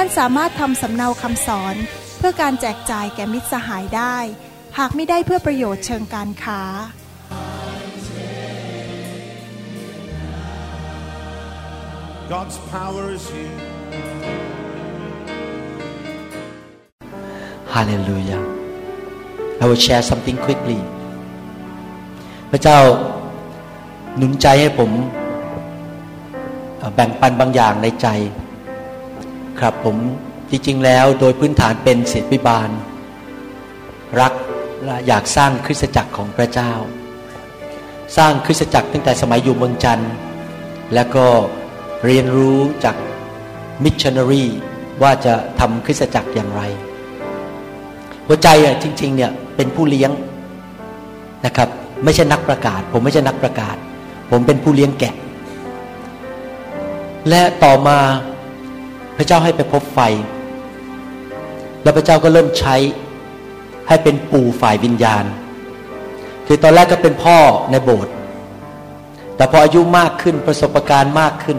[0.00, 1.76] ท่านสามารถทำสำเนาคำสอน
[2.18, 4.16] เพื่อการแจกจ่ายแก่มิตรสหายได้
[4.78, 6.62] หากไม่ได้เพื่อประโยชน์เชิงการค้า
[12.32, 13.58] God's power is here.
[17.74, 18.42] Hallelujah.
[19.62, 20.80] I will share something quickly.
[22.50, 22.78] พระเจ้า
[24.16, 24.90] หนุนใจให้ผม
[26.78, 28.08] เอ่อแบ่งปันบางอย่างในใจ
[29.60, 29.96] ครับผม
[30.50, 32.70] จริง ๆ แล้วโดยพื้นฐานเป็นศิษย์ิบาล
[34.20, 34.32] รัก
[34.84, 36.72] และอยากสร้างคริสตจักรของพระเจ้า
[38.16, 40.12] สร้างคริสตจักรตั้งแต่สมัยอยู่เมืองจันทร์
[40.94, 41.26] แล้วก็
[42.06, 42.96] เรียนรู้จาก
[43.84, 44.44] มิชชันนารี
[45.02, 46.62] ว่าจะทำคริสตจักรอย่างไร
[48.26, 50.10] หัวใจอะจริง ๆ เนี่ยเป็นผู้เลี้ยง
[51.46, 51.68] นะครับ
[52.04, 53.76] ไม่ใช่นักประกาศ ผมไม่ใช่นักประกาศ
[54.30, 55.14] ผมเป็นผู้เลี้ยงแกะ
[57.28, 57.98] และต่อมา
[59.18, 60.00] พระเจ้าให้ไปพบไฟ
[61.82, 62.76] แล้วพระเจ้าก็เริ่มใช้
[63.88, 65.24] ให้เป็นปู่ฝ่ายวิญญาณ
[66.46, 67.38] คือตอนแรกก็เป็นพ่อ
[67.70, 68.12] ในโบสถ์
[69.36, 71.58] แต่พออายุมากขึ้นประสบการณ์มากขึ้น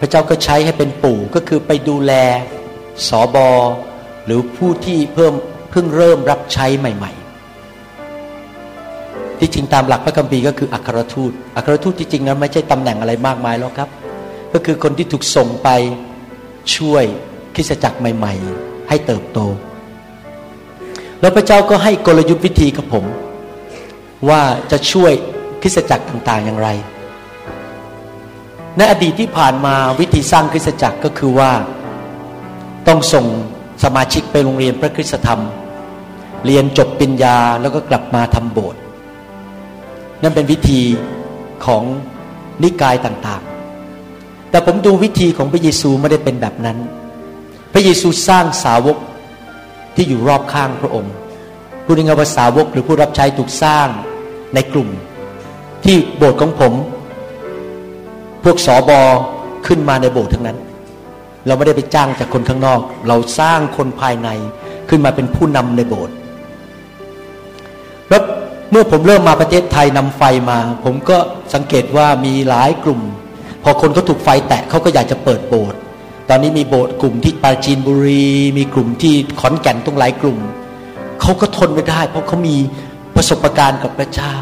[0.00, 2.12] พระเจ้าก็ใช้ให้เป็นปู่ก็คือไปดูแล
[3.08, 3.48] สอบอ
[4.24, 5.34] หรือผู้ที่เพิ่ม
[5.70, 7.12] เพิ่งเริ่มรับใช้ใหม่
[8.50, 13.88] ๆ ที่จริงตามหลักพระคัมภีร์ก็คืออัครทูตอัครทูตที่จริงนั้นไม่ใช่ตำแหน่งอะไรมากมายหรอกครับ
[14.52, 15.68] ก็คือคนที่ถูกส่งไป
[16.76, 17.04] ช่วย
[17.54, 19.38] คริสตจักรใหม่ ๆ ให้เติบโต
[21.20, 23.04] แล้วพระเจ้าก็ให้กลยุทธ์วิธีกับผม
[24.28, 25.12] ว่าจะช่วย
[25.62, 26.68] คริสตจักรต่างๆอย่างไร
[28.76, 31.52] ในอดีตที่ผ่านมาวิธีสร้างคริสตจักรก็คือว่า
[32.86, 33.26] ต้องส่ง
[33.84, 35.40] สมาชิกไปโรงเรียนพระคริสตธรรม
[36.46, 38.80] เรียนจบปริญญาแล้วก็กลับมาทำโบสถ์
[40.22, 40.82] นั่นเป็นวิธี
[41.66, 41.82] ของ
[42.62, 43.53] นิกายต่างๆ
[44.54, 46.78] แต่ผมดูวิธีของพระเยซูไม่ได้เป็นแบบนั้น
[47.72, 48.96] พระเยซูสร้างสาวก
[49.94, 51.12] ที่อยู่รอบข้างพระองค์
[51.84, 53.88] พูดง่ายๆว่าสาวกหรือผู้รับใช้ถูกสร้าง
[54.54, 54.88] ในกลุ่ม
[55.84, 56.72] ที่โบสถ์ของผม
[58.44, 59.00] พวกสอบอ
[59.66, 60.58] ขึ้นมาในโบสถ์ทั้งนั้น
[61.46, 64.28] เราไม่ได้ไปจ้างจากคนข้างนอก เราสร้างคนภายใน
[64.88, 66.14] ขึ้นมาเป็นผู้นำในโบสถ์
[68.08, 68.22] แล้ว
[68.70, 71.16] เมื่อผมเริ่มมาประเทศไทยนำไฟมา ผมก็
[71.54, 73.02] สังเกตว่ามีหลายกลุ่ม
[73.64, 75.78] พอคนเขาถูกไฟแตะเขาก็อยากจะเปิดโบสถ์
[76.28, 80.38] ตอนนี้มีโบสถ์กลุ่มที่ปราจีนบุรี มีกลุ่มที่ขอนแก่นตรงหลายกลุ่ม
[81.20, 82.56] เขาก็ทนไม่ได้ เพราะเขามี
[83.16, 84.34] ประสบการณ์กับพระเจ้า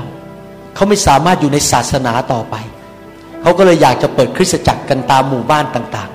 [0.74, 2.54] เขาไม่สามารถอยู่ในศาสนาต่อไป
[3.42, 6.10] เขาก็เลยอยากจะเปิดคริสตจักรกันตามหมู่บ้านต่าง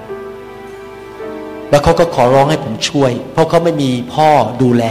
[0.82, 4.30] ๆ แล้วเขาก็ขอร้องให้ผมช่วย เพราะเขาไม่มีพ่อ
[4.62, 4.84] ดูแล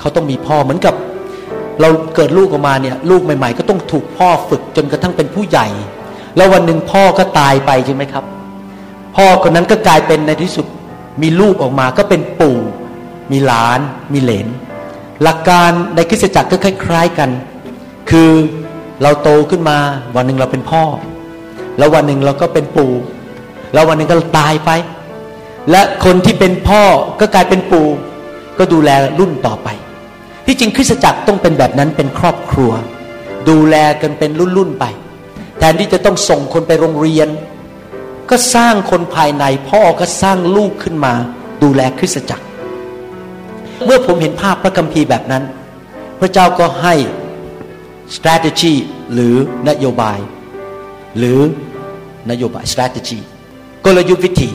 [0.00, 0.94] เขาต้องมีพ่อเหมือนกับ
[1.80, 5.66] เราเกิดลูกออกมาเนี่ยลูกใหม่ ๆ ก็ต้องถูกพ่อฝึกจนกระทั่งเป็นผู้ใหญ่
[6.36, 8.24] แล้ววันหนึ่งพ่อก็ตายไปใช่ไหมครับ
[9.16, 10.66] พ่อคนนั้นก็กลายเป็นในที่สุด
[11.22, 12.58] มีลูกออกมาก็เป็นปู่
[13.32, 13.80] มีหลาน
[14.12, 14.46] มีเหลน
[15.22, 17.30] หลักการในคริสตจักรก็คล้าย ๆกัน
[18.10, 18.30] คือ
[19.02, 19.78] เราโตขึ้นมา
[20.16, 20.82] วันหนึ่งเราเป็นพ่อ
[21.78, 22.92] แล้ววันหนึ่งเราก็เป็นปู่
[23.72, 24.70] แล้ววันหนึ่งก็ตายไป
[25.70, 26.82] และคนที่เป็นพ่อ
[27.20, 27.88] ก็กลายเป็นปู่
[28.58, 29.68] ก็ดูแลรุ่นต่อไป
[30.46, 32.72] ที่จริงคริสตจักรต้องเป็นแบบนั้นเป็นครอบครัว
[33.48, 34.84] ดูแลกันเป็นรุ่นๆไป
[35.62, 37.28] ทนที่จะต้องส่งคนไปโรงเรียน
[38.30, 41.14] ก็สร้างคนภายใน พ่อก็สร้างลูกขึ้นมา
[41.62, 42.44] ดูแลคริสตจักร
[43.84, 45.44] เมื่อผมเห็นภาพพระคัมภีร์แบบนั้น
[46.20, 46.94] พระเจ้าก็ให้
[48.14, 48.74] strategy
[49.12, 49.34] หรือ
[49.68, 50.18] นโยบาย
[51.18, 51.40] หรือ
[52.30, 53.18] นโยบาย strategy
[53.84, 54.50] กลยุทธ์วิธี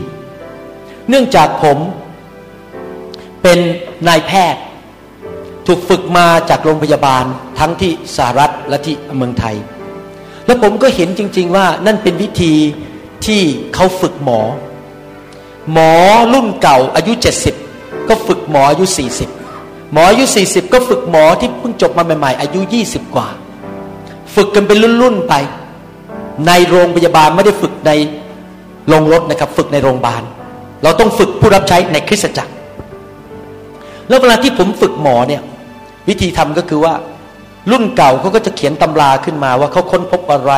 [1.10, 1.78] เนื่องจากผม
[3.42, 3.60] เป็น
[4.08, 4.62] นายแพทย์
[5.68, 7.24] ถูกฝึกมาจากโรงพยาบาล
[7.60, 9.56] ทั้งที่สหรัฐและที่เมืองไทย
[10.48, 12.54] แล้วผมก็เห็นจริง ๆ ว่านั่นเป็นวิธี
[13.26, 13.42] ที่
[13.74, 14.40] เขาฝึกหมอ
[15.74, 15.92] หมอ
[16.34, 17.14] รุ่นเก่าอายุ
[17.62, 18.86] 70 ก็ฝึกหมออายุ
[19.40, 23.28] 40 หมออายุ 40 ก็ฝึกหมอที่เพิ่งจบมาใหม่ ๆ อายุ 20 กว่า
[24.36, 25.34] ฝึกกันเป็นรุ่นๆไป
[26.48, 27.92] ในโรงพยาบาลไม่ได้ฝึกใน
[28.88, 30.24] โรงรถนะครับ ฝึกในโรงพยาบาล
[30.84, 32.54] เราต้องฝึกผู้รับใช้ในคริสตจักร
[34.08, 35.42] แล้วเวลาที่ผมฝึกหมอเนี่ย
[36.08, 36.94] วิธีทำก็คือว่า
[37.72, 40.54] รุ่นเก่าเขาก็จะเขียนตำราขึ้นมาว่าเขาค้นพบอะไร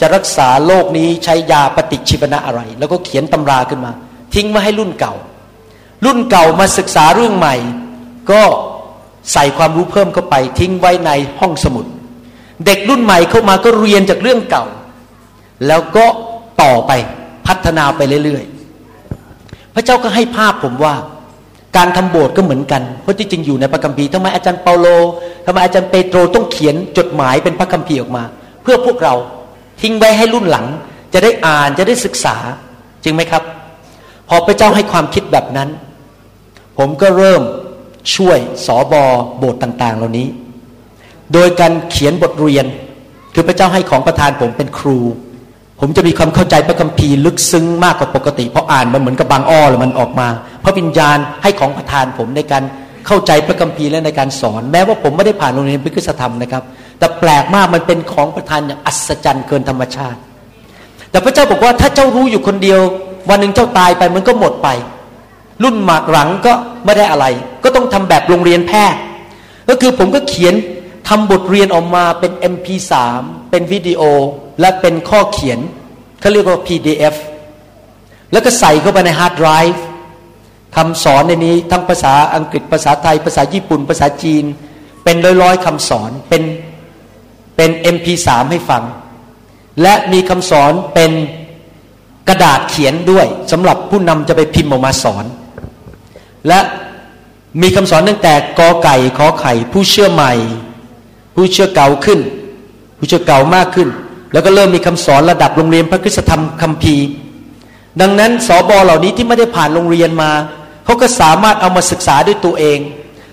[0.00, 3.92] จะรักษาโรคนี้ใช้ยาปฏิชีวนะอะไร แล้วก็เขียนตำราขึ้นมา
[4.34, 5.14] ทิ้งมาให้รุ่นเก่า
[6.04, 7.56] รุ่นเก่ามาศึกษาเรื่องใหม่
[8.30, 8.42] ก็
[9.32, 11.10] ใส่ความรู้เพิ่มเข้าไป ทิ้งไว้ใน
[11.40, 11.86] ห้องสมุด
[12.66, 14.64] เด็กรุ่นใหม่เข้ามาก็เรียนจากเรื่องเก่า
[15.66, 16.06] แล้วก็
[16.62, 16.92] ต่อไป
[17.46, 20.94] พัฒนาไปเรื่อยๆ พระเจ้าก็ให้ภาพผมว่า
[21.76, 24.86] การทำโบสถ์ก็เหมือนกัน เพราะที่จริงอยู่ในพระคัมภีร์ทำไมอาจารย์เปาโล
[25.46, 28.24] ทำไมอาจารย์เปโตรต้องเขียนจดหมายเป็นพระคัมภีร์ออกมา
[28.62, 29.14] เพื่อพวกเรา
[29.80, 30.66] ทิ้งไว้ให้รุ่นหลัง
[31.12, 32.36] จะได้อ่านจะได้ศึกษา
[33.04, 33.42] จริงไหมครับ
[34.28, 35.68] พอพระเจ้าให้ความคิดแบบนั้น
[36.78, 37.42] ผมก็เริ่ม
[38.14, 39.02] ช่วยสอบอ
[39.38, 40.26] โบสถ์ต่าง ๆ เหล่านี้
[41.32, 42.66] โดยการเขียนบทเรียน
[43.34, 44.98] คือพระเจ้าให้ของประธานผมเป็นครู
[45.80, 50.28] ผมจะมีความเข้าใจพระคัมภีร์ลึกซึ้งมากกว่าปกติ เพราะอ่านมันเหมือนกับบางอ้อเลยมันออกมา
[50.64, 52.62] พระวิญญาณให้ของประธานผมในการ
[53.06, 56.62] เข้าใจพระคัมภีร์และในการสอน แม้ว่าผมไม่ได้ผ่านโรงเรียนพระคุณธรรมนะครับ
[56.98, 60.18] แต่แปลกมากมันเป็นของประธานอย่างอัศจรรย์เกินธรรมชาติ
[61.10, 62.80] แต่พระเจ้าบอกว่าถ้าเจ้ารู้อยู่คนเดียว
[63.30, 64.68] วันหนึ่งเจ้าตายไปมันก็หมดไป
[65.62, 66.52] รุ่นหมากหลังก็
[66.84, 67.26] ไม่ได้อะไร
[67.64, 69.00] ก็ต้องทำแบบโรงเรียนแพทย์
[69.68, 70.54] ก็คือผมก็เขียน
[71.08, 72.92] ทำบทเรียนออกมาเป็น MP3
[73.50, 74.02] เป็นวิดีโอ
[74.60, 75.58] และเป็นข้อเขียน
[76.20, 77.16] เขาเรียกว่า PDF
[78.32, 79.84] แล้วก็ใส่เข้าไปในฮาร์ดไดรฟ์
[80.76, 84.44] คำสอนในนี้ทั้งภาษาอังกฤษภาษาไทย ภาษาญี่ปุ่น ภาษาจีน
[85.04, 86.42] เป็นร้อยๆคำสอนเป็น
[87.56, 88.82] เป็น MP3 ให้ฟัง
[89.82, 91.12] และมีคำสอนเป็น
[92.28, 95.24] กระดาษเขียนด้วยสำหรับผู้นำจะไปพิมพ์ออกมาสอน
[96.48, 96.60] และ
[97.62, 100.32] มีคำสอนตั้งแต่กอไก่ขอไข่ผู้เชื่อใหม่
[101.38, 102.20] ผู้เชื่อเก่าขึ้น
[102.98, 103.88] ผู้เชื่อเก่ามากขึ้น
[104.32, 107.06] แล้วก็เริ่มมีคำสอนระดับโรงเรียนพระคุณธรรมคัมภีร์
[108.00, 110.30] ดังนั้นสอบอเหล่านี้ที่ไม่ได้ผ่านโรงเรียนมา
[110.84, 112.78] เขาก็สามารถเอามาศึกษาด้วยตัวเอง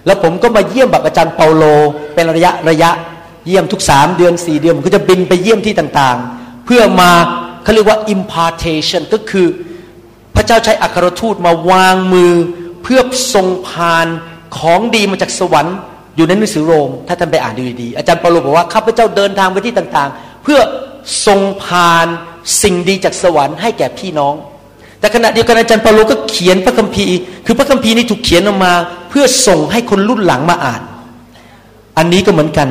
[0.06, 1.63] แล้วผมก็มาเยี่ยมแบบอาจารย์เปาโล
[2.13, 2.92] เป็นระยะระยะ
[3.48, 7.12] เยี่ยมทุกสามเดือนสี่เดือนผมก็จะบินไปเยี่ยมที่ต่างๆ เพื่อมา
[7.63, 9.48] เขาเรียกว่า impartation ก็คือ
[10.36, 12.34] พระเจ้าใช้อัครทูตมาวางมือ
[12.84, 13.00] เพื่อ
[13.33, 14.07] ส่งผ่าน
[14.57, 15.78] ของดีมาจากสวรรค์
[16.15, 20.59] อยู่ในหนังสือโรม ถ้าท่านไปอ่านดูดีอาจารย์เปาโลบอกว่าข้าพเจ้าเดินทางไปที่ต่างๆ เพื่อ
[21.25, 22.07] ส่งผ่าน
[22.62, 24.35] สิ่งดีจากสวรรค์ให้แก่พี่น้อง
[25.00, 28.73] แต่ขณะเดียวกันอาจารย์เปาโลก็เขียนพระคัมภีร์ คือพระคัมภีร์นี้ถูกเขียนออกมา
[29.09, 30.81] เพื่อส่งให้คนรุ่นหลังมาอ่าน
[31.97, 32.68] อันนี้ก็เหมือนกัน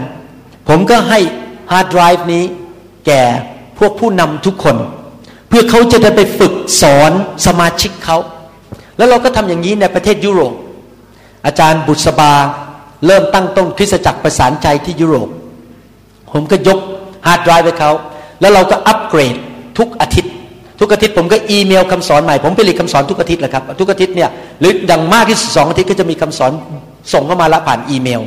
[0.68, 1.18] ผมก็ให้
[1.72, 2.44] ฮาร์ดไดรฟ์นี้
[3.06, 3.22] แก่
[3.78, 4.76] พวกผู้นำทุกคน
[5.48, 6.52] เพื่อเขาจะได้ไปฝึก
[6.82, 7.12] สอน
[7.46, 8.16] สมาชิกเขา
[8.96, 10.54] แล้วเราก็ทำอย่างนี้ในประเทศยุโรป
[11.46, 12.32] อาจารย์บุษบา
[13.06, 15.28] เริ่มตั้งต้นคริสตจักรประสานใจที่ยุโรป
[16.32, 16.78] ผมก็ยก
[17.26, 17.90] ฮาร์ดไดรฟ์ไปเขา
[18.40, 19.34] แล้วเราก็อัปเกรด
[19.78, 20.32] ทุกอาทิตย์
[20.80, 24.30] ทุกอาทิตย์ผมก็อีเมลคำสอนใหม่ ผมผลิตคำสอนทุกอาทิตย์แหละครับ ทุกอาทิตย์เนี่ย
[24.60, 26.52] หรืออย่างมากที่สุดสองอาทิตย์ก็จะมีคำสอน
[27.12, 28.22] ส่งเข้ามาละผ่านอีเมล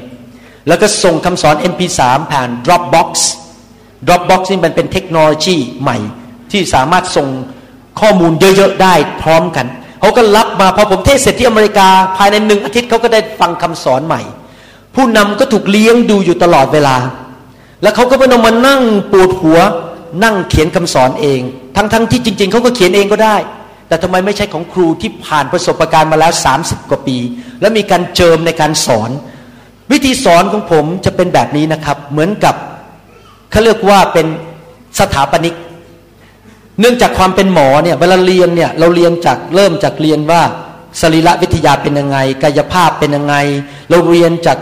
[0.68, 2.02] แล้วก็ส่งคำสอน MP3
[2.32, 3.10] ผ่าน Dropbox
[4.08, 5.98] Dropbox นี่มันเป็นเทคโนโลยีใหม่
[6.52, 7.28] ที่สามารถส่ง
[8.00, 9.66] ข้อมูลเยอะ ๆ ได้พร้อมกัน
[10.00, 11.88] เขาก็รับมาพอผมเทศเสร็จที่อเมริกา
[12.18, 14.22] ภายในหนึ่งอาทิตย์เขาก็ได้ฟังคำสอนใหม่
[14.98, 16.98] ผู้นำก็ถูกเลี้ยงดูอยู่ตลอดเวลา
[17.82, 19.60] แล้วเขาก็ไม่ต้องมานั่งปวดหัว
[20.24, 21.42] นั่งเขียนคำสอนเอง
[21.76, 23.36] ทั้งๆทที่จริง ๆเขาก็เขียนเองก็ได้
[23.88, 27.18] แต่ทำไมไม่ใช่ของครูที่ผ่านประสบการณ์มาแล้ว 30 กว่าปี
[27.62, 29.10] แล้วมีการเจิมในการสอน
[29.92, 32.56] วิธีสอนของผมจะเป็นแบบนี้นะครับ เหมือนกับ
[33.52, 34.28] เขาเรียกว่าเป็น
[35.00, 35.56] สถาปนิก
[36.80, 40.42] เนื่องจากความเป็นหมอเนี่ยเวลาเรียนเนี่ยเราเรียนจากเริ่มจากเรียนว่า
[41.02, 43.36] สรีระวิทยาเป็นยังไง กายภาพเป็นยังไง
[43.90, 44.58] เราเรียนจาก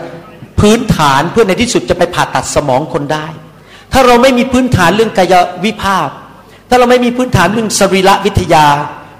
[0.60, 3.26] พื้นฐานเพื่อในที่สุดจะไปผ่าตัดสมองคนได้
[3.92, 5.34] ถ้าเราไม่มีพื้นฐานเรื่องกาย
[5.64, 6.08] วิภาพ
[6.68, 8.66] ถ้าเราไม่มีพื้นฐานเรื่องสรีระวิทยา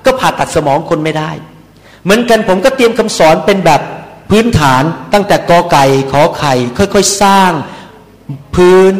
[0.04, 1.30] ก็ผ่าตัดสมองคนไม่ได้
[2.04, 3.80] เหมือนกันผมก็เตรียมคำสอนเป็นแบบ
[4.30, 7.50] พื้นฐานตั้งแต่กอไก่ขอไข่ ค่อยๆสร้าง
[8.54, 8.92] พื้น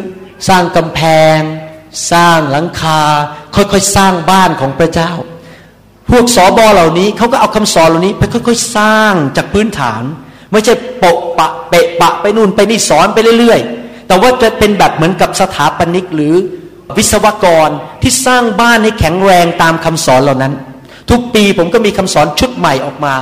[0.48, 1.00] สร้างกำแพ
[1.36, 1.38] ง
[2.12, 3.00] สร้างหลังคา
[3.54, 5.12] ค่อยๆสร้างบ้านของพระเจ้า
[6.10, 10.02] พวกสอบอเหล่านี้เขาก็เอาคำสอนเหล่านี้ไปค่อยๆ สร้างจากพื้นฐาน
[10.52, 16.34] ไม่ใช่โปะปะเปะปะไปนู่นไปนี่สอนไปเรื่อยๆ แต่ว่าจะเป็นแบบเหมือนกับสถาปนิกหรือ
[16.98, 17.68] วิศวกร
[18.02, 20.52] ที่สร้างบ้านให้แข็งแรงตามคำสอนเหล่านั้น
[21.10, 23.14] ทุกปีผมก็มีคำสอนชุดใหม่ออกมา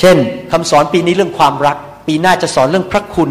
[0.00, 0.16] เช่น
[0.52, 3.30] คำสอนปีนี้เรื่องความรัก ปีหน้าจะสอนเรื่องพระคุณ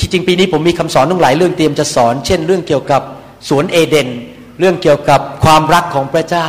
[0.00, 3.02] ที่จริงปีนี้ผมมีคำสอนตั้งหลายเรื่องเตรียมจะสอน เช่น เรื่องเกี่ยวกับ
[3.48, 4.08] สวนเอเดน
[4.60, 6.48] เรื่องเกี่ยวกับความรักของพระเจ้า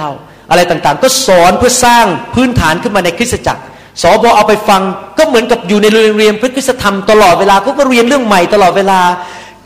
[0.50, 3.62] อะไรต่างๆ ก็สอนเพื่อสร้างพื้นฐานขึ้นมาในคริสตจักร
[4.02, 4.82] สอบอเอาไปฟัง
[5.18, 9.00] ก็เหมือนกับอยู่ในโรงเรียนพระคุณธรรมตลอดเวลาเขาก็เรียนเรื่องใหม่ตลอดเวลา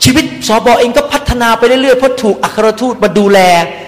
[0.04, 3.38] ชีวิตสอบอเองก็พัฒนาไปเรื่อยๆเพราะถูกอัครทูตมาดูแล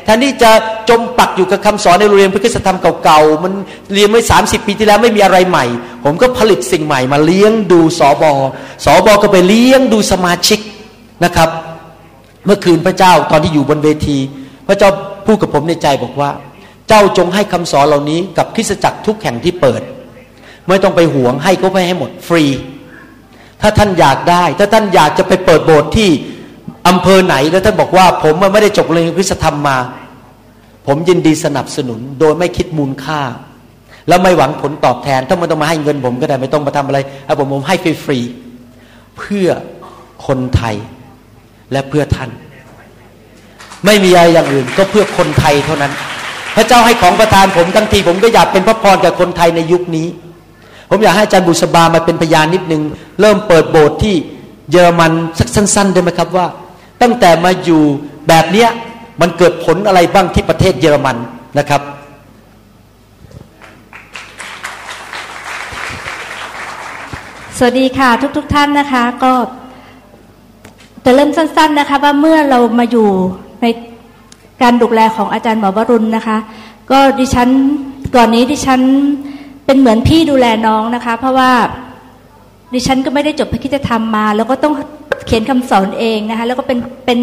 [0.05, 0.51] แทนที่จะ
[0.89, 3.53] จมปักอยู่กับคำสอนในโรงเรียนพระคุณธรรมเก่าๆมัน
[3.95, 5.65] เรียนไว้สามสิบปีที่แล้วไม่มีอะไรใหม่
[6.05, 8.33] ผมก็ผลิตสิ่งใหม่มาเลี้ยงดูสอบอ
[8.85, 10.59] สอบอก็ไปเลี้ยงดูสมาชิก
[11.25, 11.49] นะครับ
[12.47, 14.19] เมื่อคืนพระเจ้าตอนที่อยู่บนเวที
[14.69, 14.91] พระเจ้า
[15.27, 16.31] พูดกับผมในใจบอกว่า
[16.89, 19.83] เจ้าจงให้คำสอนเหล่านี้กับคริสตจักรทุกแห่งที่เปิด
[20.69, 22.45] ไม่ต้องไปหวงให้ก็ไปให้หมดฟรี
[23.61, 26.09] ถ้าท่านอยากได้ ถ้าท่านอยากจะไปเปิดโบสถ์ที่
[26.89, 29.79] อำเภอไหนแล้วท่านบอกว่า ผมไม่ได้จบเรียนคริสธรรมมา
[30.87, 33.21] ผมยินดีสนับสนุน โดยไม่คิดมูลค่า
[34.09, 39.49] แล้วไม่หวังผลตอบแทนถ้ามันต้องมาให้เงินผมก็ได้ไม่ต้องมาทำอะไรให้ผมผมให้ฟรีๆเพื่อ
[40.27, 40.77] คนไทย
[41.73, 42.31] และเพื่อท่าน
[43.85, 45.93] ไม่มีอะไรอย่างอื่นก็เพื่อคนไทยเท่านั้น
[46.57, 50.07] พระเจ้าให้ของประทานผมทั้งทีผมก็อยากเป็นพระพรกับคนไทยในยุคนี้
[50.93, 52.83] ผมอยากให้อาจารย์บุษบามาเป็นพยานนิดนึง
[53.21, 54.15] เริ่มเปิดโบสถ์ที่
[54.71, 56.47] เยอรมันสักสั้นๆได้ไหมครับว่า
[57.03, 57.83] ตั้งแต่มาอยู่
[58.29, 58.69] แบบเนี้ย
[59.21, 61.17] มันเกิดผลอะไรบ้างที่ประเทศเยอรมัน
[61.59, 61.83] นะครับ
[67.57, 69.33] สวัสดีค่ะทุกๆทท่านนะคะก็
[71.05, 73.09] จะเริ่มสั้น ๆนะคะ ว่าเมื่อเรามาอยู่
[73.63, 73.67] ใน
[74.63, 76.37] การดูแลของอาจารย์หมอวรุณนะคะ
[76.91, 77.49] ก็ดิฉัน
[78.17, 78.81] ก่อนนี้ดิฉัน
[79.71, 81.53] เป็นเหมือนพี่ดูแลน้องนะคะ เพราะว่า
[82.75, 84.75] ดิฉันก็ไม่ได้จบพระคิดธรรมมา แล้วก็ต้อง
[85.27, 87.19] เขียนคำสอนเองนะคะ แล้วก็เป็นเป็น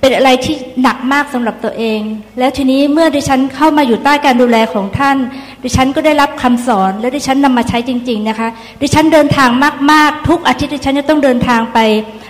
[0.00, 2.00] เป็นอะไรที่หนักมากสำหรับตัวเอง
[2.38, 5.16] แล้วทีนี้เมื่อดิฉันเข้ามาอยู่ใต้การดูแลของท่าน
[5.64, 8.48] ดิฉันก็ได้รับคำสอน และดิฉันนำมาใช้จริง ๆนะคะ
[8.82, 9.48] ดิฉันเดินทาง
[9.92, 11.78] มาก ๆ ทุกอาทิตย์ดิฉันจะต้องเดินทางไป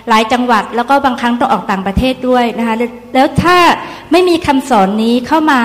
[0.09, 2.75] หลายจังหวัด แล้วก็บางครั้งต้องออกต่างประเทศด้วยนะคะ
[3.15, 3.57] แล้วถ้า
[4.11, 5.61] ไม่มีคำสอนนี้เข้ามา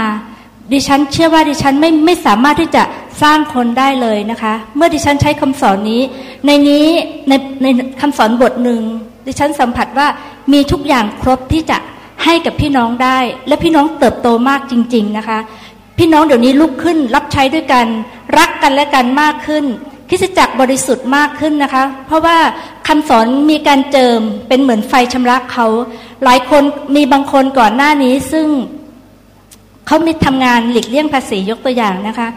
[0.72, 2.82] ดิฉันเชื่อว่าดิฉันไม่ไม่สามารถที่จะ
[3.22, 6.02] สร้างคนได้เลยนะคะ เมื่อดิฉันใช้คำสอนนี้
[6.46, 6.86] ในนี้
[7.28, 7.32] ใน
[7.62, 7.66] ใน
[8.00, 8.82] คำสอนบทหนึ่ง
[9.26, 10.06] ดิฉันสัมผัสว่า
[10.52, 11.78] มีทุกอย่างครบที่จะ
[12.24, 15.38] ให้กับพี่น้องได้ และพี่น้องเติบโตมากจริง ๆนะคะ
[15.98, 17.86] พี่น้องเดี๋ยวนี้ลุกขึ้นรับใช้ด้วยกัน
[18.38, 19.64] รักกันและกันมากขึ้น
[20.08, 22.38] คริสจักบริสุทธิ์มากขึ้นนะคะ เพราะว่า
[22.88, 25.66] คำสอนมีการเจิมเป็นเหมือนไฟชำระเขา
[26.24, 26.62] หลายคน
[26.96, 28.46] มีบางคนก่อนหน้านี้ซึ่ง
[29.86, 32.28] เขามีทำงานหลีกเลี่ยงภาษียกตัวอย่างนะคะ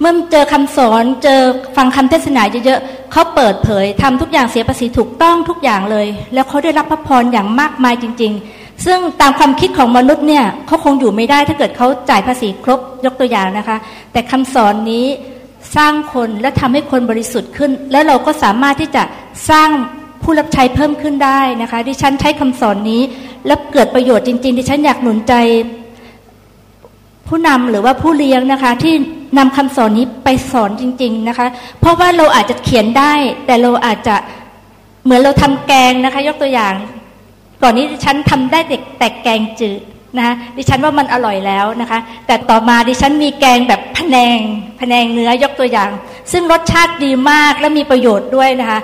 [0.00, 1.40] เมื่อเจอคำสอนเจอ
[1.76, 13.76] ฟังคำเทศนาเยอะๆเขาเปิดเผยทำทุกอย่างเสียภาษีถูกต้องทุกอย่างเลย แล้วเขาได้รับพระพรอย่างมากมายจริง ๆ ซึ่งตามความคิดของมนุษย์เนี่ยเขาคงอยู่ไม่ได้ถ้าเกิดเขาจ่ายภาษีครบยกตัวอย่างนะคะ
[14.12, 15.06] แต่คำสอนนี้
[15.76, 19.02] สร้างคนและทำให้คนบริสุทธิ์ขึ้น แล้วเราก็สามารถที่จะ
[19.50, 19.70] สร้าง
[20.22, 23.02] ผู้รับใช้เพิ่มขึ้นได้นะคะ ดิฉันใช้คำสอนนี้
[23.46, 25.34] แล้วเกิดประโยชน์จริงๆดิฉันอยากหนุนใจ
[27.28, 28.94] ผู้นำหรือว่าผู้เลี้ยงนะคะที่
[29.38, 31.46] นำคำสอนนี้ไปสอนจริง ๆนะคะ
[31.80, 33.12] เพราะว่าเราอาจจะเขียนได้
[33.46, 34.16] แต่เราอาจจะ
[35.04, 36.74] เหมือนเราทำแกงนะคะ ยกตัวอย่าง
[37.62, 38.58] ก่อนนี้ดิฉันทำได้
[38.98, 39.80] แต่แกงจืด
[40.16, 44.38] นะคะดิฉันว่ามันอร่อยแล้วนะคะ แต่ต่อมาดิฉันมีแกงแบบพะแนง
[44.80, 45.90] พแนงเนื้อยกตัวอย่าง
[46.32, 48.80] ซึ่งรสชาติดีมากและมีประโยชน์ด้วยนะคะ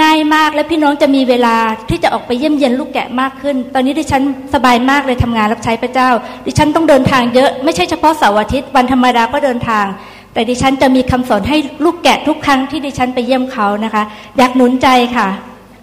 [0.00, 1.56] ง่ายมากและพี่น้องจะมีเวลา
[1.88, 4.22] ที่จะออกไปเยี่ยมเยียนลูกแกะมากขึ้น ตอนนี้ดิฉัน
[4.54, 6.08] สบายมากเลยทำงานรับใช้พระเจ้า
[6.46, 9.84] ดิฉันต้องเดินทางเยอะไม่ใช่เฉพาะเสาร์อาทิตย์วันธรรมดาก็เดินทาง
[10.32, 14.02] แต่ดิฉันจะมีคำสอนให้ลูกแกะทุกครั้งที่ดิฉันไปเยี่ยมเขานะคะ
[14.38, 15.28] อยากหนุนใจค่ะ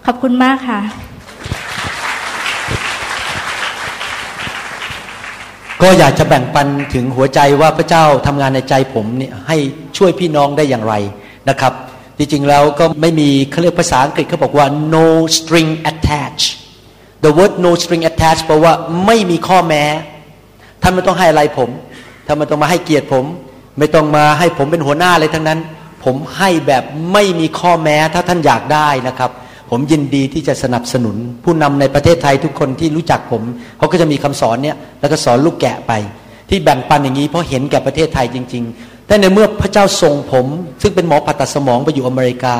[0.06, 0.80] ขอบคุณมากค่ะ
[5.82, 9.56] ก็อยากจะแบ่งปันถึงหัวใจว่าพระเจ้าทำงานในใจผมเนี่ยให้
[9.96, 10.94] ช่วยพี่น้องได้อย่างไร
[11.48, 11.72] นะครับ
[12.22, 16.50] ที่จริงแล้วก็ไม่มีเขาเรียกภาษาอังกฤษเขาบอกว่า no string attached
[17.24, 18.72] the word no string attached แปลว่า
[19.06, 19.84] ไม่มีข้อแม้
[20.82, 21.70] ท่านไม่ต้องให้อะไรผม
[22.26, 23.24] ท่านไม่ต้องมาให้เกียรติผม
[23.78, 25.58] ไม่ต้องมาให้ผมเป็นหัวหน้าอะไรทั้งนั้น
[26.04, 29.30] ผมให้แบบไม่มีข้อแม้ ถ้าท่านอยากได้นะครับ
[29.70, 33.42] ผมยินดีที่จะสนับสนุน ผู้นำในประเทศไทยทุกคนที่รู้จักผม
[33.78, 35.92] เขาก็จะมีคำสอนเนี่ยแล้วก็สอนลูกแกะไป
[36.50, 40.46] ที่แบ่งปันอย่างนี้เพราะเห็นแก่ประเทศไทยจริง ๆ แต่ในเมื่อพระเจ้าส่งผม
[40.82, 42.56] ซึ่งเป็นหมอผ่าตัดสมองไปอยู่อเมริกา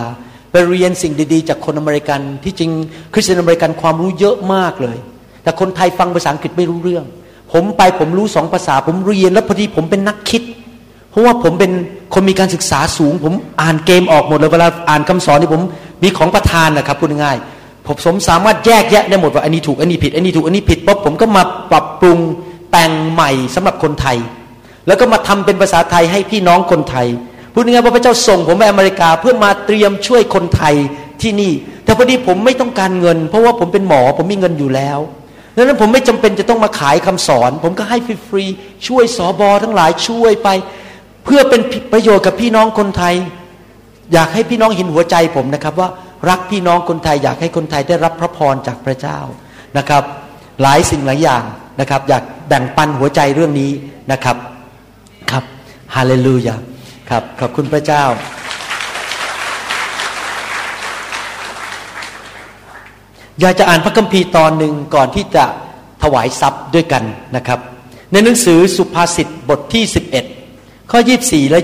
[0.51, 2.71] ไปเรียนสิ่งดีๆ จากคนอเมริกัน ที่จริง
[3.13, 4.97] คริสเตียนอเมริกันความรู้เยอะมากเลย
[5.43, 7.05] แต่คนไทยฟังภาษาอังกฤษไม่รู้เรื่อง
[7.53, 10.43] ผมไปผมรู้สองภาษา ผมเรียนแล้วพอดีผมเป็นนักคิด
[11.11, 11.73] เพราะว่าผมเป็น
[12.15, 15.63] คนมีการศึกษาสูง ผมอ่านเกมออกหมดเลยเวลาอ่านคำสอนนี่ผม
[16.03, 17.37] มีของประทานนะครับพูดง่าย
[17.87, 22.19] ผมสมสามารถแยกแยะได้หมดว่าอันนี้ถูกอันนี้ผิดอันนี้ถูกอันนี้ผิดปุ๊บผมก็มาปรับปรุง
[22.71, 24.19] แต่งใหม่สำหรับคนไทย
[24.87, 27.07] แล้วก็มาทำเป็นภาษาไทยให้พี่น้องคนไทย
[27.53, 30.75] พูดง่ายๆว่าพระเจ้าส่งผมไปอเมริกาเพื่อมาเตรียมช่วยคนไทย
[31.23, 31.53] ที่นี่
[31.85, 34.99] แต่พอดีผมไม่ต้องการเงิน เพราะว่าผมเป็นหมอผมมีเงินอยู่แล้ว
[35.57, 37.99] ดังนั้นผมไม่จำเป็นจะต้องมาขายคำสอน ผมก็ให้
[38.29, 40.49] ฟรีๆช่วยสอบอทั้งหลายช่วยไป
[41.25, 41.61] เพื่อเป็น
[41.93, 43.15] ประโยชน์กับพี่น้องคนไทย
[44.13, 45.89] อยากให้พี่น้องเห็นหัวใจผมนะครับว่า
[46.29, 49.19] รักพี่น้องคนไทย อยากให้คนไทยได้รับพระพรจากพระเจ้า
[49.79, 50.03] นะครับ
[50.63, 51.45] หลายสิ่งหลายอย่าง
[51.81, 53.71] นะครับ อยากแบ่งปันหัวใจเรื่องนี้
[54.13, 54.37] นะครับ
[55.31, 55.45] ครับ
[55.95, 56.57] ฮาเลลูยา
[57.11, 58.05] ครับขอบคุณพระเจ้า
[63.41, 65.45] อยากจะอ่านพระคัมภีร์ตอนหนึ่งก่อนที่จะ
[66.03, 67.05] ถวายทรัพย์ด้วยกัน
[67.37, 67.59] นะครับ
[68.13, 69.85] ในหนังสือสุภาษิตบทที่
[70.39, 71.61] 11 ข้อ 24 และ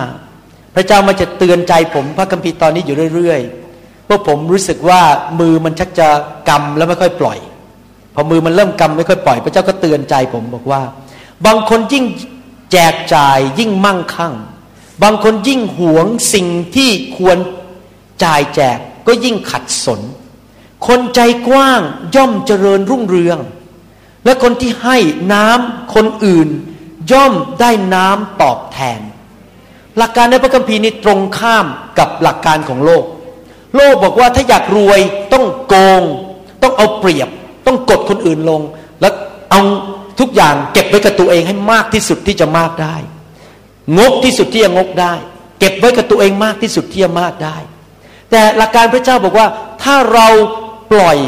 [0.00, 5.00] 25 พระเจ้ามาจะเตือนใจผมพระคัมภีร์ตอนนี้อยู่เรื่อยๆเพราะผมรู้สึกว่า
[5.40, 6.08] มือมันชักจะ
[6.48, 7.38] กำแล้วไม่ค่อยปล่อย
[8.14, 10.82] พอมือมันเริ่มกำไม่ค่อยปล่อย พระเจ้าก็เตือนใจผมบอกว่า
[11.46, 12.04] บางคนยิ่ง
[12.72, 14.34] แจกจ่ายยิ่งมั่งคั่ง
[15.02, 16.46] บางคนยิ่งหวงสิ่ง
[16.76, 17.38] ที่ควร
[18.24, 20.00] จ่ายแจกก็ยิ่งขัดสน
[20.86, 21.80] คนใจกว้าง
[22.14, 23.38] ย่อมเจริญรุ่งเรือง
[24.24, 24.96] และคนที่ให้
[25.32, 26.48] น้ำคนอื่น
[27.12, 29.00] ย่อมได้น้ำตอบแทน
[29.96, 31.66] หลักการในพระคัมภีร์นี้ตรงข้าม
[31.98, 33.04] กับหลักการของโลก
[33.76, 35.00] โลกบอกว่าถ้าอยากรวย
[35.32, 36.02] ต้องโกง
[36.62, 37.28] ต้องเอาเปรียบ
[37.66, 38.60] ต้องกดคนอื่นลง
[39.00, 39.14] แล้ว
[39.50, 39.60] เอา
[40.20, 42.96] ทุกอย่างเก็บไว้กับตัวเองให้มากที่สุดที่จะมากได้
[43.98, 45.14] งกที่สุดที่จะงกได้
[45.58, 47.56] เก็บไว้กับตัวเองมากที่สุดที่จะมากได้
[48.30, 49.46] แต่หลักการพระเจ้าบอกว่า
[49.82, 50.26] ถ้าเรา
[50.92, 51.18] ปล่อย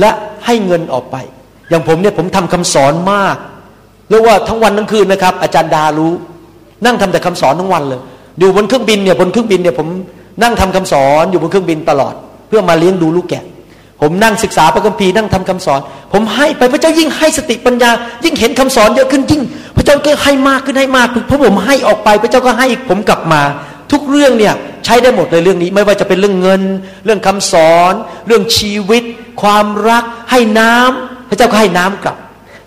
[0.00, 0.10] และ
[0.44, 1.16] ให้เงินออกไป
[1.68, 3.36] อย่างผมเนี่ยผมทำคำสอนมาก
[4.08, 6.12] เรียกว่าทั้งวันทั้งคืนนะครับ อาจารย์ดารู้
[6.84, 8.00] นั่งทำแต่คำสอนทั้งวันเลย
[8.38, 9.86] อยู่บนเครื่องบินเนี่ยบนเครื่องบินเนี่ยผม
[10.42, 12.14] นั่งทำคำสอนอยู่บนเครื่องบินตลอด
[12.48, 13.44] เพื่อมาเลี้ยงดูลูกแกะ
[14.00, 15.80] ผมนั่งศึกษาพระคัมภีร์นั่งทำคำสอน
[16.12, 17.90] ผมให้ไปพระเจ้ายิ่งให้สติปัญญา
[18.24, 19.42] ยิ่งเห็นคำสอนเยอะขึ้นยิ่ง
[19.76, 23.42] พระเจ้าก็ให้มากขึ้นให้มากเพราะผมให้ออกไป พระเจ้าก็ให้ผมกลับมา
[23.92, 26.62] ทุกเรื่องเนี่ยใช้ได้หมดเลยเรื่องนี้ ไม่ว่าจะเป็นเรื่องเงิน
[27.04, 27.92] เรื่องคำสอน
[28.26, 29.02] เรื่องชีวิต
[29.42, 32.16] ความรัก ให้น้ำพระเจ้าก็ให้น้ำกลับ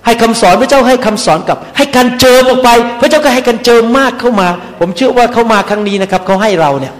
[0.05, 2.69] ให้คำสอนพระเจ้าให้คำสอนกลับ ให้การเจิมออกไป
[3.01, 4.47] พระเจ้าก็ให้การเจิมมากเข้ามา
[4.79, 6.93] ผมเชื่อว่าเขามาครั้งนี้นะครับเขาให้เราเนี่ย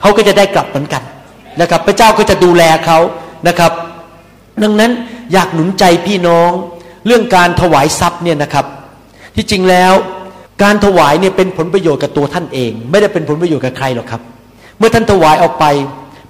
[0.00, 1.02] เขาก็จะได้กลับเหมือนกัน
[1.60, 2.98] นะครับ พระเจ้าก็จะดูแลเขา
[3.46, 3.72] นะครับ
[4.62, 4.92] ดังนั้น
[5.32, 6.50] อยากหนุนใจพี่น้อง
[7.06, 8.66] เรื่องการถวายทรัพย์เนี่ยนะครับ
[9.36, 9.92] ที่จริงแล้ว
[10.62, 14.22] การถวายเนี่ยเป็นผลประโยชน์กับตัวท่านเอง ไม่ได้เป็นผลประโยชน์กับใครหรอกครับ
[14.78, 15.64] เมื่อท่านถวายออกไป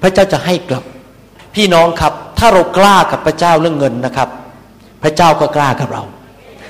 [0.02, 0.84] พระเจ้าจะให้กลับ
[1.54, 4.28] พี่น้องครับ ถ้าเรากล้ากับพระเจ้าเรื่องเงินนะครับ
[5.02, 6.02] พระเจ้าก็กล้ากับเรา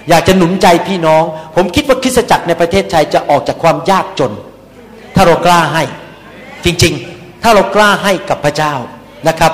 [0.08, 1.22] อยากจะหนุนใจพี่น้อง
[1.56, 4.32] ผมคิดว่าคริสตจักรในประเทศไทยจะออกจากความยากจน
[5.14, 5.82] ถ้าเรากล้าให้
[6.64, 8.74] จริงๆ ถ้าเรากล้าให้กับพระเจ้า
[9.28, 9.52] นะครับ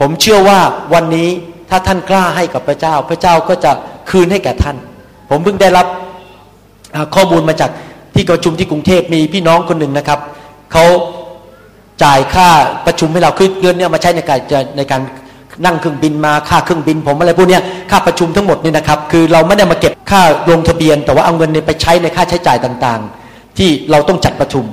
[0.00, 0.58] ผมเชื่อว่า
[0.94, 1.28] วันนี้
[1.70, 3.72] ถ้าท่านกล้าให้กับพระเจ้า พระเจ้าก็จะ
[4.10, 4.76] คืนให้แก่ท่าน
[5.30, 5.86] ผมเพิ่งได้รับ
[7.14, 7.70] ข้อมูลมาจาก
[8.14, 10.18] ที่ประชุมที่กรุงเทพมีพี่น้องคนหนึ่งนะครับ
[10.72, 10.84] เขา
[12.02, 12.48] จ่ายค่า
[12.86, 14.40] ประชุมให้เราคือเงินเนี่ยมาใช้ในการ
[14.76, 15.00] ในการ
[15.64, 17.58] นั่งเครื่องบินมาค่าเครื่องบิน ผมอะไรพวกนี้
[17.90, 24.64] ค่าประชุมทั้งหมดนี่นะครับ คือเราไม่ได้มาเก็บค่าลงทะเบียน แต่ว่าเอาเงินไปใช้ในค่าใช้จ่ายต่างๆ ที่เราต้องจัดประชุม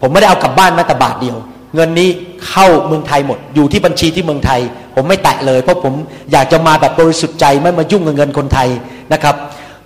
[0.00, 1.36] ผมไม่ได้เอากลับบ้านแม้แต่บาทเดียว
[1.74, 2.08] เงินนี้
[2.48, 4.60] เข้าเมืองไทยหมด อยู่ที่บัญชีที่เมืองไทย
[4.94, 5.94] ผมไม่แตะเลย เพราะผม
[6.32, 8.68] อยากจะมาแบบบริสุทธิ์ใจไม่มายุ่งกับเงินคนไทย
[9.12, 9.34] นะครับ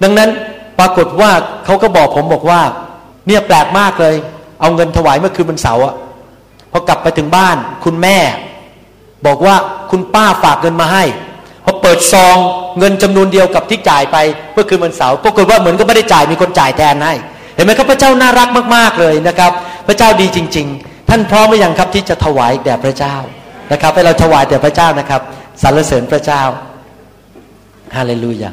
[0.02, 0.30] ดังนั้น
[0.78, 1.30] ปรากฏว่า
[1.64, 2.60] เขาก็บอกผมบอกว่า
[3.26, 4.14] เนี่ยแปลกมากเลย
[4.60, 5.94] เอาเงินถวายเมื่อคืนวันเสาร์อะ
[6.72, 8.18] พอกลับไปถึงบ้าน คุณแม่
[9.26, 9.54] บอกว่า
[9.90, 11.04] คุณป้าฝากเงินมาให้
[11.64, 12.36] พอเปิดซอง
[12.78, 14.16] เงินจำนวนเดียวกับที่จ่ายไป
[14.52, 17.14] เมื่อคืนวันเสาร์ปรากฏว่าเหมือนก็ไม่ได้จ่ายมีคนจ่ายแทนให้
[17.54, 19.52] เห็นไหมครับพระเจ้าน่ารักมากๆเลยนะครับ
[19.86, 23.16] พระเจ้าดีจริง ๆ ท่านพร้อมหรือยังครับที่จะถวายแด่พระเจ้า
[23.72, 25.20] นะครับ ให้เราถวายแด่พระเจ้านะครับ
[25.62, 26.42] สรรเสริญพระเจ้า
[27.96, 28.50] ฮาเลลูยา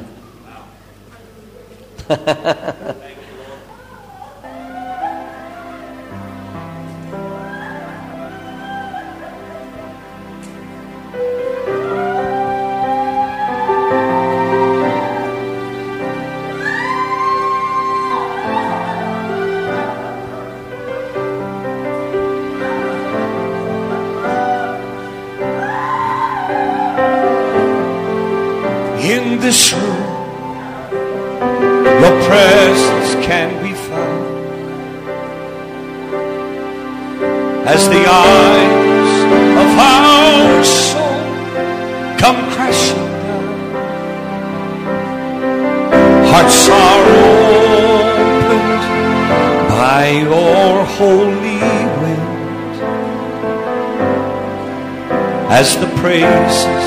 [56.02, 56.86] praises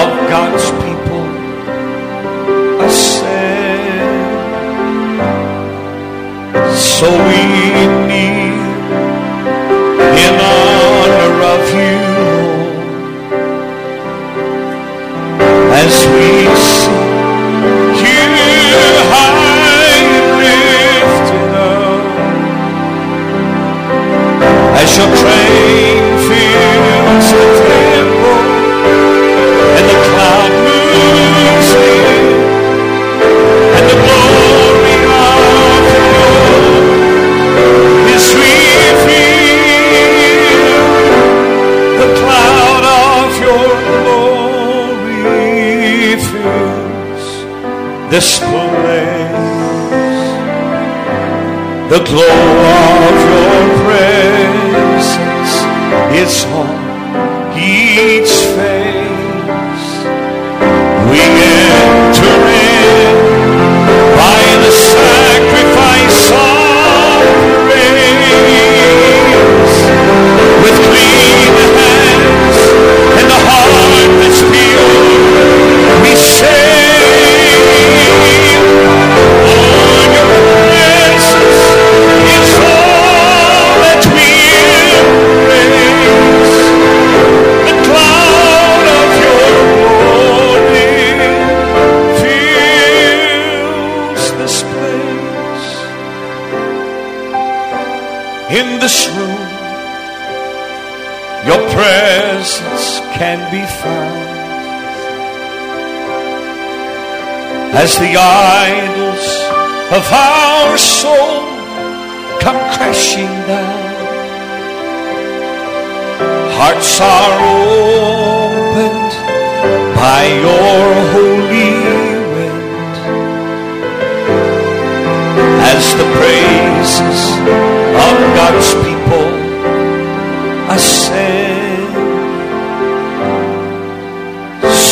[0.00, 1.24] of God's people
[2.80, 4.08] ascend.
[6.74, 7.37] So we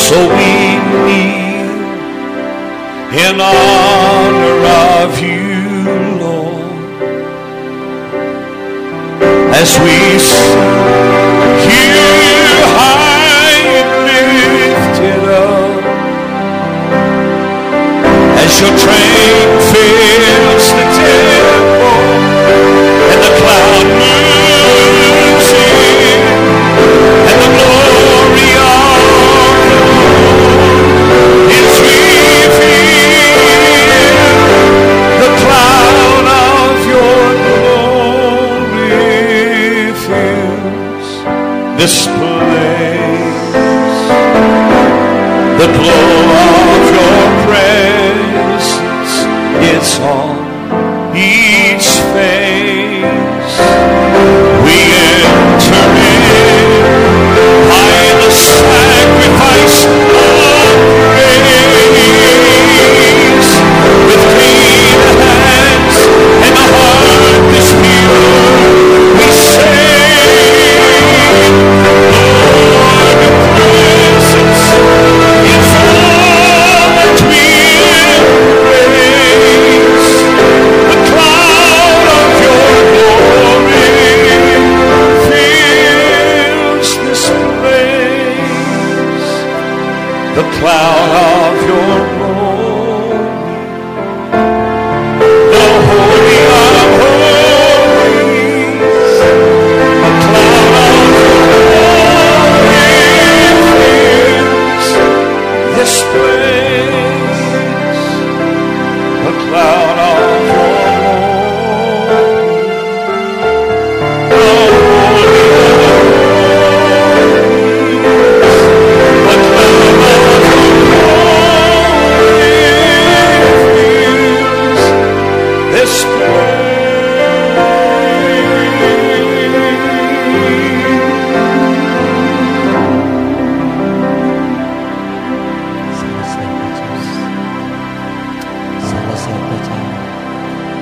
[0.09, 0.55] so we
[1.05, 1.67] kneel
[3.27, 4.59] in honor
[5.03, 5.67] of you,
[6.23, 7.03] Lord,
[9.61, 10.63] as we sing,
[11.67, 12.46] here
[45.67, 46.26] The glow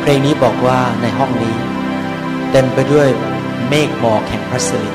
[0.07, 1.57] เพลงนี้บอกว่าในห้องนี้
[2.51, 3.09] เต็มไปด้วย
[3.69, 4.91] เมฆหมอกแห่งพระสิริ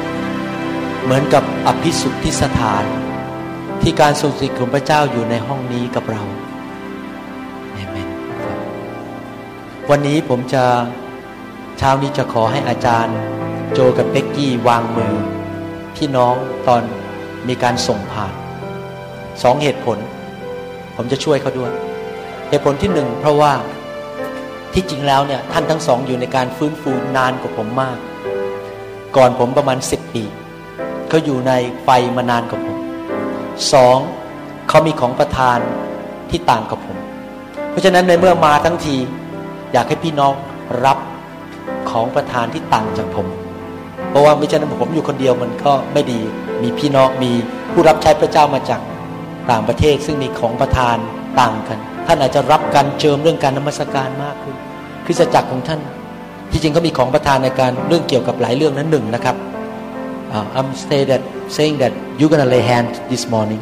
[1.04, 2.84] เหมือนกับอภิสุทธิสถาน
[3.82, 6.24] ที่การทรงสถิของพระเจ้าอยู่ในห้องนี้กับเรา
[7.74, 8.10] เอเมน
[9.89, 10.63] วันนี้ผมจะ
[11.78, 13.15] เช้านี้จะขอให้อาจารย์
[13.74, 15.15] โจกับเบ็กกี้วางมือ
[15.95, 16.36] พี่น้อง
[16.67, 16.82] ตอน
[17.48, 18.34] มีการส่งผ่าน
[19.41, 19.98] สองเหตุผล
[20.95, 21.72] ผมจะช่วยเขาด้วย
[22.50, 23.54] เหตุผลที่หนึ่งเพราะว่า
[24.74, 27.98] ที่จริงแล้วเนี่ยท่านทั้งสองอยู่ในการฟื้นฟูนานกว่าผมมาก
[29.16, 30.24] ก่อนผมประมาณสิบปี
[31.10, 31.52] เขาอยู่ใน
[31.84, 32.78] ไฟมานานกว่าผม
[33.74, 33.98] สอง
[34.70, 35.60] เขามีของประทาน
[36.30, 36.98] ที่ต่างกับผม
[37.70, 38.96] เพราะฉะนั้นในเมื่อมาทั้งที
[39.74, 40.34] อยากให้พี่น้อง
[40.86, 40.98] รับ
[41.90, 43.28] ของประทานที่ต่างจากผม
[44.10, 46.20] เพราะว่าไม่ใช่นั้นผมอยู่คนเดียวมันก็ไม่ดี
[46.64, 47.32] มีพี่น้องมี
[47.72, 48.82] ผู้รับใช้พระเจ้ามาจาก
[49.52, 50.98] ต่างประเทศ ซึ่งมีของประทาน
[51.40, 51.80] ต่างกัน
[52.12, 54.56] ท่านอาจจะรับการเจิมเรื่องการนมัสการมากขึ้น
[55.06, 55.80] คริสตจักรของท่าน
[56.52, 59.36] ที่จริงเขามีของประทานในการเรื่องเกี่ยวกับหลายเรื่องนั้นหนึ่งนะครับ
[60.36, 61.22] uh, I'm say that
[61.56, 63.62] saying that you're gonna lay hand this morning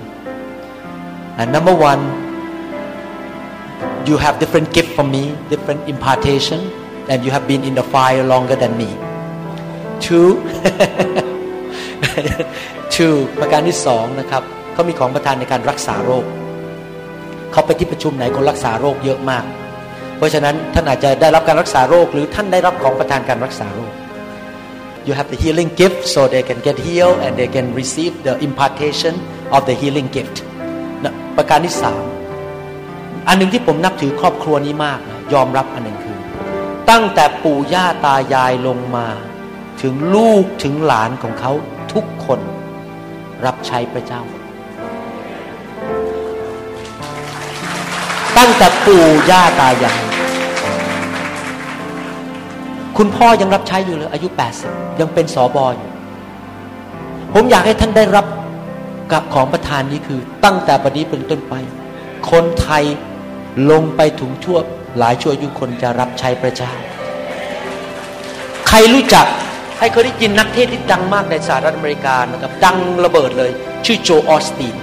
[1.40, 2.02] and number one
[4.08, 6.60] you have different gift from me different impartation
[7.12, 8.90] and you have been in the fire longer than me
[10.06, 10.30] two
[12.96, 16.26] two ประการที่สองนะครับเขามีของประทานในการรักษาโรค
[17.52, 19.44] เขาไปที่ประชุมไหนคนรักษาโรคเยอะมาก
[20.18, 23.94] เพราะฉะนั้นท่านอาจจะได้รับการรักษาโรค หรือท่านได้รับของประทานการรักษาโรค
[25.08, 28.34] you have the healing gift so they can get healed and they can receive the
[28.48, 29.14] impartation
[29.56, 30.38] of the healing gift
[31.38, 32.04] ประการที่สาม
[33.28, 36.18] อันหนึ่งที่ผมนับถือครอบครัวนี้มากนะยอมรับอันหนึ่งคือ
[36.90, 39.08] ตั้งแต่ปู่ย่าตายายลงมา
[39.82, 41.52] ถึงลูกถึงหลานของเขา
[41.94, 42.40] ทุกคน
[43.46, 44.22] รับใช้พระเจ้า
[48.38, 50.02] ตั้งแต่ปู่ย่าตายาย
[52.98, 54.28] คุณพ่อยังรับใช้อยู่เลย อายุ
[54.64, 55.92] 80 ยังเป็นสอบอยู่
[57.34, 58.26] ผมอยากให้ท่านได้รับ
[59.12, 61.54] กับของประทานนี้คือ ตั้งแต่ปัจจุบันต้นไป
[62.32, 62.84] คนไทย
[63.72, 64.60] ลงไปถึงทั่ว
[64.98, 66.72] หลายชั่วอายุคนจะรับใช้พระเจ้า
[68.68, 69.26] ใครรู้จัก
[69.78, 73.52] ใครเคยได้ยินนักเทศน์ที่ดังมากในสหรัฐอเมริกานะครับ ดังระเบิดเลย
[73.86, 74.76] ชื่อโจออสติน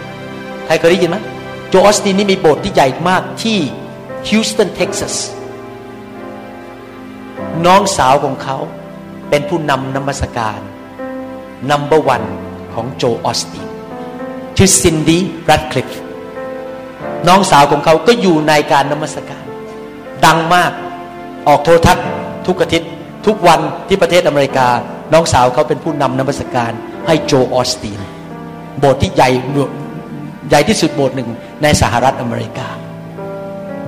[0.67, 1.19] ใครเคยได้ยินไหม
[1.75, 3.59] โจออสตินนี่มีโบสถ์ที่ใหญ่มากที่
[4.29, 5.17] ฮิวสตันเท็กซัส
[7.67, 8.57] น้องสาวของเขา
[9.31, 10.61] เป็นผู้นำนมัสการ
[11.71, 12.23] number one
[12.75, 13.67] ของโจออสติน
[14.57, 15.89] ชื่อซินดี้แรดคลิฟ
[17.29, 19.45] น้องสาวของเขาก็อยู่ในการนมัสการ
[20.25, 20.73] ดังมาก
[21.49, 22.07] ออกโทรทัศน์
[22.47, 22.91] ทุกอาทิตย์
[23.27, 24.69] ทุกวันที่ประเทศอเมริกา
[25.13, 26.73] น้องสาวเขาเป็นผู้นำนมัสการ
[27.07, 28.01] ให้โจออสติน
[28.79, 29.31] โบสถ์ที่ใหญ่
[30.49, 31.29] ใหญ่ที่สุดโบสถ์หนึ่ง
[31.65, 32.69] ในสหรัฐอเมริกา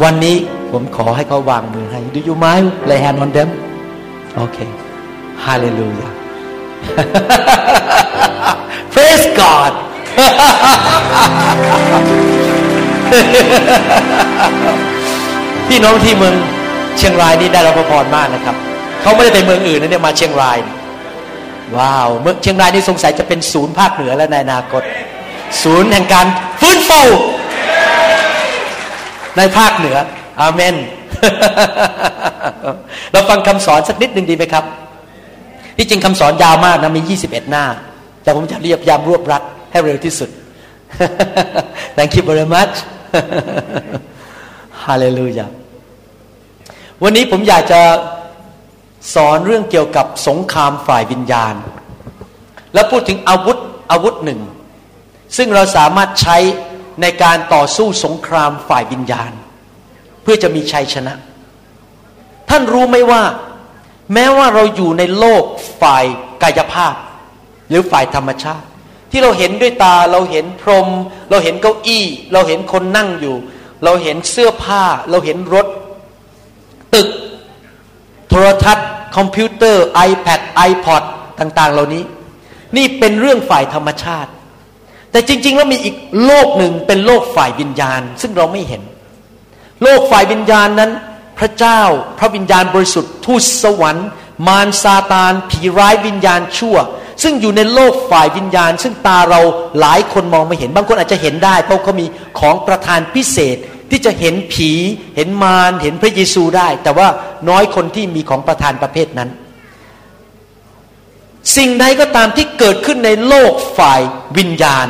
[0.02, 0.36] วันนี้
[0.70, 3.50] ผมขอให้เขาวางมือให้ Do you mind lay hand on them
[4.36, 4.58] โอเค
[5.44, 6.12] Hallelujah
[8.92, 9.72] Praise God
[15.68, 16.34] พี่น้องที่เมือง
[16.96, 18.56] เชียงรายนี่ได้รับพรมากนะครับ
[19.02, 20.58] เขาไม่ได้ไปเมืองอื่นนะเนี่ยมาเชียงราย
[21.76, 24.82] ว้าว เมืองเชียงรายนี่สงสัยจะเป็นศูนย์ภาคเหนือแล้วในอนาคต
[25.62, 26.26] ศูนย์แห่งการ
[26.60, 27.02] ฟื้นฟู
[29.36, 29.96] ในภาคเหนือ
[30.40, 30.74] อาเมน
[33.12, 34.64] เราฟังคำสอนสักนิดหนึ่งดีไหมครับ
[35.76, 37.64] ที่จริงคำสอนยาวมากนะมี 21 หน้า
[38.22, 40.30] แต่ผมจะเรียบยามรวบรัดให้เร็วที่สุด
[41.96, 42.74] Thank you very much
[44.84, 45.48] Hallelujah
[47.02, 47.80] วันนี้ผมอยากจะ
[49.14, 51.54] สอนเรื่องเกี่ยวกับสงครามฝ่ายวิญญาณ
[52.74, 53.58] แล้วพูดถึงอาวุธ
[53.90, 54.40] อาวุธหนึ่ง
[55.36, 56.36] ซึ่งเราสามารถใช้
[57.00, 59.32] ในการต่อสู้สงครามฝ่ายวิญญาณ
[60.22, 61.14] เพื่อจะมีชัยชนะ
[62.50, 63.22] ท่านรู้ไหมว่า
[64.14, 65.44] แม้ว่าเราอยู่ในโลก
[65.80, 66.04] ฝ่าย
[66.42, 66.94] กายภาพ
[67.68, 68.66] หรือฝ่ายธรรมชาติ
[69.10, 70.88] ที่เราเห็นด้วยตาเราเห็นพรม
[71.30, 73.36] เราเห็นเก้าอี้ เราเห็นคนนั่งอยู่
[73.84, 75.66] เราเห็นเสื้อผ้า เราเห็นรถ
[76.94, 77.08] ตึก
[78.28, 81.02] โทรทัศน์ คอมพิวเตอร์ iPad iPod
[81.40, 82.04] ต่าง ๆ เหล่านี้
[82.76, 84.30] นี่เป็นเรื่องฝ่ายธรรมชาติ
[85.16, 88.82] แต่จริง ๆ แล้วมีอีกโลกหนึ่งเป็นโลกฝ่ายวิญญาณ ซึ่งเราไม่เห็น
[89.82, 90.90] โลกฝ่ายวิญญาณนั้น
[91.38, 91.80] พระเจ้า
[92.18, 94.08] พระวิญญาณบริสุทธิ์ทูตสวรรค์
[94.46, 96.76] มารซาตาน ผีร้ายวิญญาณชั่ว
[97.22, 99.40] ซึ่งอยู่ในโลกฝ่ายวิญญาณ ซึ่งตาเรา
[99.80, 102.06] หลายคนมองไม่เห็น บางคนอาจจะเห็นได้ เพราะเขามี
[102.38, 103.56] ของประทานพิเศษ
[103.90, 104.70] ที่จะเห็นผี
[105.16, 107.08] เห็นมารเห็นพระเยซูได้ แต่ว่า
[107.48, 109.30] น้อยคนที่มีของประทานประเภทนั้น
[111.56, 114.00] สิ่งใดก็ตามที่เกิดขึ้นในโลกฝ่าย
[114.38, 114.88] วิญญาณ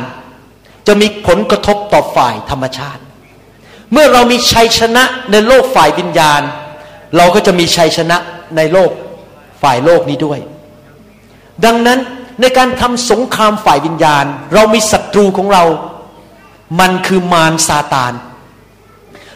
[0.87, 3.01] จะมีผลกระทบต่อฝ่ายธรรมชาติ
[3.91, 6.41] เมื่อเรามีชัยชนะในโลกฝ่ายวิญญาณ
[7.17, 8.17] เราก็จะมีชัยชนะ
[8.57, 8.91] ในโลก
[9.61, 10.39] ฝ่ายโลกนี้ด้วย
[11.65, 11.99] ดังนั้น
[12.41, 15.63] ในการทำสงครามฝ่ายวิญญาณ เรามีศัตรูของเรา
[16.79, 18.13] มันคือมารซาตาน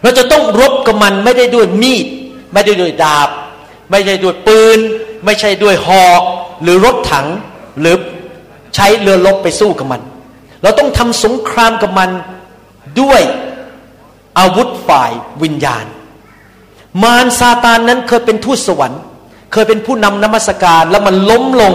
[0.01, 2.05] เราจะต้องรบกับมันไม่ได้ด้วยมีด
[2.53, 3.29] ไม่ได้ด้วยดาบ
[3.89, 4.79] ไม่ใช่ด้วยปืน
[5.25, 6.21] ไม่ใช่ด้วยหอก
[6.61, 7.27] หรือรถถัง
[7.79, 7.95] หรือ
[8.75, 10.01] ใช้เรือรบไปสู้กับมัน
[10.61, 12.09] เราต้องทำสงครามกับมัน
[13.01, 13.21] ด้วย
[14.39, 15.11] อาวุธฝ่าย
[15.43, 15.85] วิญญาณ
[17.03, 19.01] มารซาตานนั้นเคยเป็นทูตสวรรค์
[19.51, 21.73] เคยเป็นผู้นำนมัสการแล้วมันล้มลง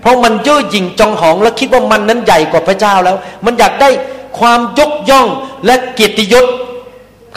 [0.00, 3.90] เพราะมันเย่อหยิ่งจองหอง และคิดว่ามันนั้นใหญ่กว่าพระเจ้าแล้ว มันอยากได้
[4.38, 5.28] ความยกย่อง
[5.66, 6.46] และเกียรติยศ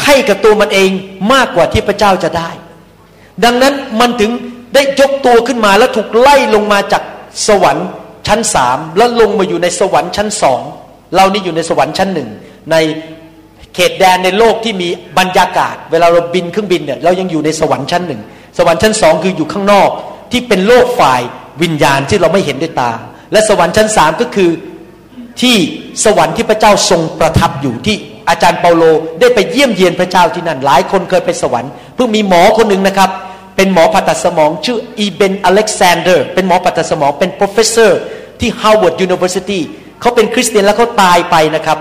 [0.06, 0.90] ให้กับตัวมันเอง
[1.34, 2.50] มากกว่าที่พระเจ้าจะได้
[3.44, 4.32] ดังนั้นมันถึง
[4.74, 7.04] ได้ยกตัวขึ้นมาแล้วถูกไล่ลงมาจาก
[7.48, 7.88] สวรรค์
[8.28, 10.62] ชั้นสามแล้วลงมาอยู่ในสวรรค์ชั้นสอง
[11.16, 12.30] เรานี่อยู่ในสวรรค์ชั้นหนึ่ง
[12.72, 12.76] ใน
[13.76, 18.22] เขตแดนในโลกที่มีบรรยากาศ เวลาเราบินเครื่องบินเนี่ยเรายังอยู่ในสวรรค์ชั้นหนึ่ง
[18.58, 19.90] สวรรค์ชั้นสองคืออยู่ข้างนอก
[20.32, 21.22] ที่เป็นโลกฝ่าย
[21.62, 22.92] วิญญาณที่เราไม่เห็นด้วยตา
[23.32, 24.50] และสวรรค์ชั้นสามก็คือ
[25.42, 25.56] ที่
[26.06, 27.96] สวรรค์ที่พระเจ้าทรงประทับอยู่ที่
[28.30, 28.84] อาจารย์เปาโล
[29.20, 33.10] ได้ไปเยี่ยมเยียนพระเจ้าที่นั่น หลายคนเคยไปสวรรค์เพิ่งมีหมอคนหนึ่งนะครับ
[33.56, 37.92] เป็นหมอผ่าตัดสมอง ชื่ออีเบนอเล็กซานเดอร์ เป็นหมอผ่าตัดสมอง เป็น professor
[38.40, 39.60] ที่ Harvard University
[40.04, 41.78] เขาเป็นคริสเตียนแล้วเขาตายไปนะครับ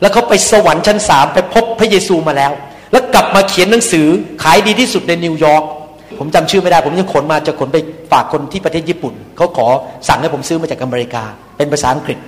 [0.00, 2.52] แล้วเขาไปสวรรค์ชั้นสามไปพบพระเยซูมาแล้ว
[2.92, 4.06] แล้วกลับมาเขียนหนังสือ
[4.42, 5.64] ขายดีที่สุดในนิวยอร์ก
[6.18, 7.78] ผมจำชื่อไม่ได้ ผมยังขนมาจะขนไป
[8.12, 9.66] ฝากคนที่ประเทศญี่ปุ่น เขาขอ
[10.08, 11.22] สั่งให้ผมซื้อมาจากอเมริกา
[11.56, 12.18] เป็นภาษาอังกฤษ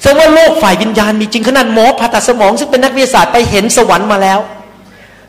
[0.00, 4.38] แสดงว่าโลกฝ่ายวิญญาณมีจริงขนาดหมอผ่าตัดสมองซึ่งเป็นนักวิทยาศาสตร์ไปเห็นสวรรค์มาแล้ว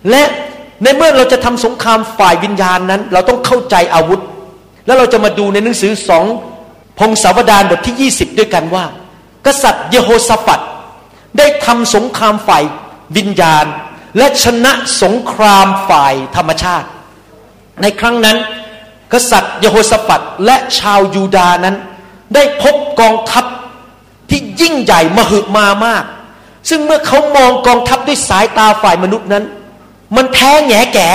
[0.09, 0.23] และ
[0.83, 4.21] ในเมื่อเราจะทำสงครามฝ่ายวิญญาณนั้น เราต้องเข้าใจอาวุธ
[4.85, 6.25] แล้วเราจะมาดูในหนังสือสอง
[6.99, 8.83] พงศาวดารบทที่ 20 ด้วยกันว่า
[9.45, 10.61] กษัตริย์เยโฮสฟัด
[11.37, 12.63] ได้ทำสงครามฝ่าย
[13.17, 13.65] วิญญาณ
[14.17, 16.87] และชนะสงครามฝ่ายธรรมชาติ
[17.81, 18.37] ในครั้งนั้น
[19.13, 21.75] กษัตริย์เยโฮสฟัดและชาวยูดานั้น
[22.35, 23.45] ได้พบกองทัพ
[24.29, 26.03] ที่ยิ่งใหญ่มหึมามาก
[26.69, 29.43] ซึ่งเมื่อเขามองกองทัพด้วยสายตาฝ่ายมนุษย์นั้น
[30.15, 31.09] มันแพ้แง่แก่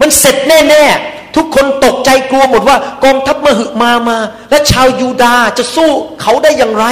[0.00, 4.18] มันเสร็จแน่ๆ ทุกคนตกใจกลัวหมดว่ากองทัพมหึมามา
[4.50, 6.84] และชาวยูดาจะสู้เขาได้อย่างไร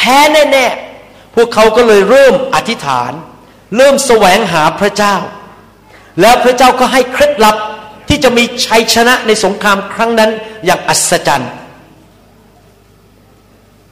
[0.00, 0.18] พ้
[0.52, 3.12] แน่ๆ พวกเขาก็เลยเริ่มอธิษฐาน
[3.76, 5.16] เริ่มแสวงหาพระเจ้า
[6.20, 7.56] แล้วพระเจ้าก็ให้เคล็ดลับ
[8.08, 10.30] ที่จะมีชัยชนะในสงครามครั้งนั้น
[10.64, 11.52] อย่างอัศจรรย์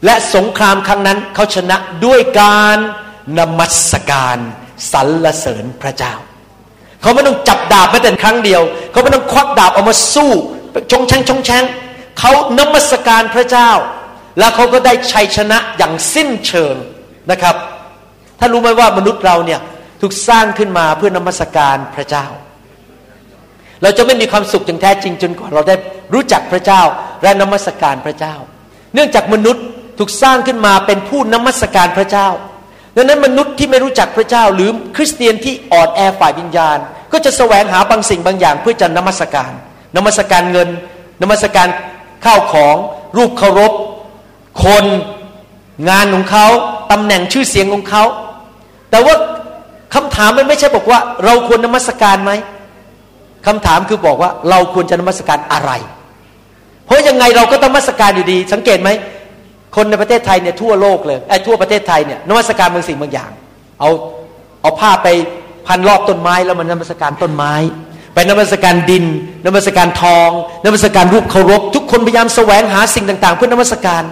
[0.05, 2.79] และสงครามครั้งนั้นเขาชนะด้วยการ
[3.39, 4.39] นมัสการ
[4.93, 6.15] สรรเสริญพระเจ้า
[7.01, 10.31] เขาไม่ต้องจับดาบแม้แต่ครั้งเดียว เขาไม่ต้องควักดาบออกมาสู้
[10.91, 11.65] ชงแชงชงแชง
[12.19, 13.71] เขานมัสการพระเจ้า
[14.39, 16.75] แล้วเขาก็ได้ชัยชนะอย่างสิ้นเชิง
[17.31, 17.57] นะครับ
[18.39, 19.61] ถ้านรู้ไหมว่ามนุษย์เราเนี่ย
[20.01, 22.27] ถูกสร้างขึ้นมาเพื่อนมัสการพระเจ้า
[23.83, 25.77] เราจะไม่มีความสุขอย่างแท้จริงจนกว่าเราได้
[26.15, 26.83] รู้จักพระเจ้า
[27.23, 28.35] และนมัสการพระเจ้า
[28.95, 29.65] เนื่องจากมนุษย์
[29.99, 32.29] ถูกสร้างขึ้นมาเป็นผู้นมัสการพระเจ้า
[32.97, 36.79] ดังนั้นมนุษย์ที่ไม่รู้จักพระเจ้า หรือคริสเตียนที่อ่อนแอฝ่ายวิญญาณ
[37.13, 39.53] ก็จะแสวงหาบางสิ่งบางอย่างเพื่อจะนมัสการ
[39.97, 40.69] นมัสการเงิน
[41.23, 41.69] นมัสการ
[42.25, 42.77] ข้าวของ
[43.17, 43.73] รูปเคารพ
[44.65, 44.85] คน
[45.89, 46.47] งานของเขา
[46.93, 48.05] ตำแหน่งชื่อเสียงของเขา
[48.91, 49.15] แต่ว่า
[49.95, 52.33] คำถามมันไม่ใช่บอกว่า เราควรนมัสการไหม
[53.47, 55.71] คำถามคือบอกว่าเราควรจะนมัสการอะไร
[56.85, 58.91] เพราะยังไงเราก็ต้องนมัสการอยู่ดี สังเกตไหม
[59.77, 63.31] คนในประเทศไทยเนี่ยทั่วโลกเลยไอ้ทั่วประเทศไทยเนี่ยนมัสการบางสิ่งบางอย่าง
[63.81, 63.91] เอา
[64.63, 65.09] เอาผ้าไป
[65.67, 67.55] พันรอบต้นไม้แล้วมันนมัสการต้นไม้
[68.15, 69.05] ไปนมัสการดิน
[69.47, 70.31] นมัสการทอง
[70.65, 74.03] นมัสการรูปเคารพ ทุกคนพยายามแสวงหาสิ่งต่าง ๆ เพื่อนมัสการ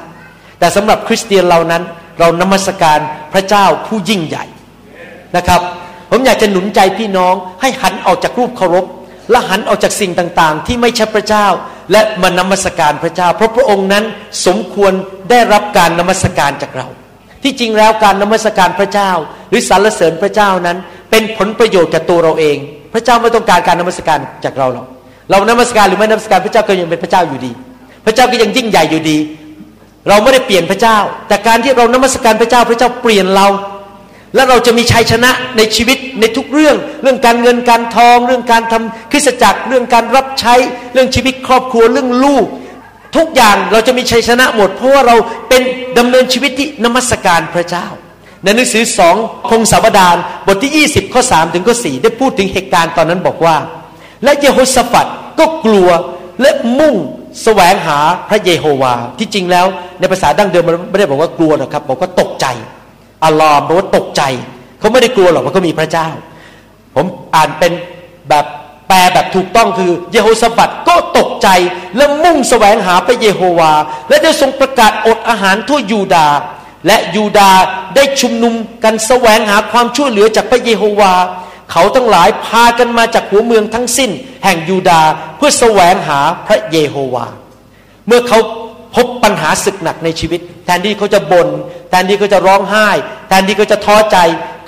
[0.58, 1.82] แต่สำหรับคริสเตียนเรานั้น
[2.18, 2.98] เรานมัสการ
[3.32, 4.44] พระเจ้าผู้ยิ่งใหญ่
[5.36, 5.60] นะครับ
[6.10, 8.86] ผมอยากจะหนุนใจพี่น้องให้หันออกจากรูปเคารพ
[9.30, 11.46] และหันออกจากสิ่งต่างๆ ที่ไม่ใช่พระเจ้า
[11.92, 14.04] และมานมัสการพระเจ้า เพราะพระองค์นั้น
[14.46, 14.92] สมควร
[15.30, 16.86] ได้รับการนมัสการจากเรา
[17.42, 19.10] ที่จริงแล้วการนมัสการพระเจ้า
[19.50, 20.76] หรือสรรเสริญพระเจ้านั้น
[21.10, 22.56] เป็นผลประโยชน์กับตัวเราเอง
[22.92, 24.86] พระเจ้าไม่ต้องการการนมัสการจากเราหรอก
[25.30, 27.52] เรานมัสการหรือไม่นมัสการพระเจ้าก็ยังเป็นพระเจ้าอยู่ดี
[28.06, 29.18] พระเจ้าก็ยังยิ่งใหญ่อยู่ดี
[30.08, 33.46] เราไม่ได้เปลี่ยนพระเจ้า แต่การที่เรานมัสการพระเจ้าพระเจ้าเปลี่ยนเรา
[34.34, 40.54] และเราจะมีชัยชนะในชีวิตในทุกเรื่อง เรื่องการเงินการทอง เรื่องการทำคริสตจักร เรื่องการรับใช้
[40.92, 42.46] เรื่องชีวิตครอบครัวเรื่องลูก
[43.16, 45.16] ทุกอย่างเราจะมีชัยชนะหมด เพราะว่าเรา
[45.48, 45.62] เป็น
[45.98, 47.86] ดำเนินชีวิตที่นมัสการพระเจ้า
[48.44, 49.16] ในหนังสือสอง
[49.48, 50.16] พงศาวดาร
[50.46, 53.56] บทที่ 20ข้อ3ถึงข้อ4ได้พูดถึงเหตุการณ์ตอนนั้นบอกว่า
[54.24, 55.06] และเยโฮสฟัด
[55.38, 55.88] ก็กลัว
[56.40, 56.94] และมุ่ง
[57.42, 57.98] แสวงหา
[58.30, 59.66] พระเยโฮวา ที่จริงแล้ว
[60.00, 62.46] ในภาษาดั้งเดิมมันไม่ได้บอกว่ากลัวหรอกครับ บอกว่าตกใจ
[63.24, 64.22] อัลลอฮ์บอกว่าตกใจ
[64.78, 66.08] เขาไม่ได้กลัวหรอกว่าเขามีพระเจ้า
[66.94, 67.72] ผมอ่านเป็น
[68.28, 68.46] แบบ
[68.88, 71.48] แปลแบบถูกต้องคือเยโฮสฟัดก็ตกใจ
[71.96, 73.72] และมุ่งแสวงหาพระเยโฮวา
[74.08, 76.28] และได้ทรงประกาศอดอาหารทั่วยูดา
[76.86, 77.50] และยูดา
[77.94, 81.12] ได้ชุมนุมกันแสวงหาความช่วยเหลือจากพระเยโฮวา
[81.72, 84.10] เขาทั้งหลายพากันมาจากหัวเมืองทั้งสิ้น
[84.44, 85.02] แห่งยูดา
[85.36, 87.26] เพื่อแสวงหาพระเยโฮวา
[88.06, 88.38] เมื่อเขา
[88.96, 91.48] พบปัญหาศึกหนักในชีวิต แทนที่เขาจะบน่น
[91.90, 92.88] แทนที่เขาจะร้องไห้
[93.28, 94.16] แทนที่เขาจะท้อใจ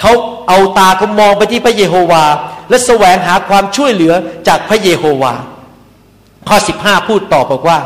[0.01, 0.13] เขา
[0.49, 2.25] เอาตาเขามองไปที่พระเยโฮวา
[2.69, 4.15] และแสวงหาความช่วยเหลือ
[4.49, 5.35] จากพระเยโฮวา
[6.49, 7.79] ข้อ 15 พูดต่อบอกว่า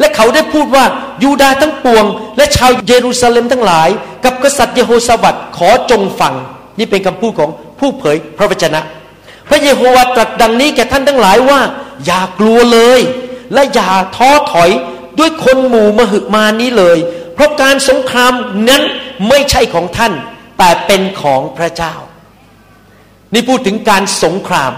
[0.00, 0.84] และเขาได้พูดว่า
[1.22, 2.04] ยูดาทั้งปวง
[2.36, 3.88] และชาวเยรูซาเล็มทั้งหลาย
[4.24, 6.34] กับกษัตริย์เยโฮสวัตขอจงฟัง
[6.78, 8.80] นี่เป็นคำพูดของ ผู้เผยพระวจนะ
[9.48, 11.60] พระเยโฮวาตรัสดังนี้แก่ท่านทั้งหลายว่า
[12.06, 13.00] อย่ากลัวเลย
[13.52, 14.70] และอย่าท้อถอย
[15.18, 16.98] ด้วยคนหมู่มหึมานี้เลย
[17.34, 18.32] เพราะการสงคราม
[18.68, 18.82] นั้น
[19.28, 20.12] ไม่ใช่ของท่าน
[20.58, 21.94] แต่เป็นของพระเจ้า
[23.32, 24.72] นี่พูดถึงการสงคราม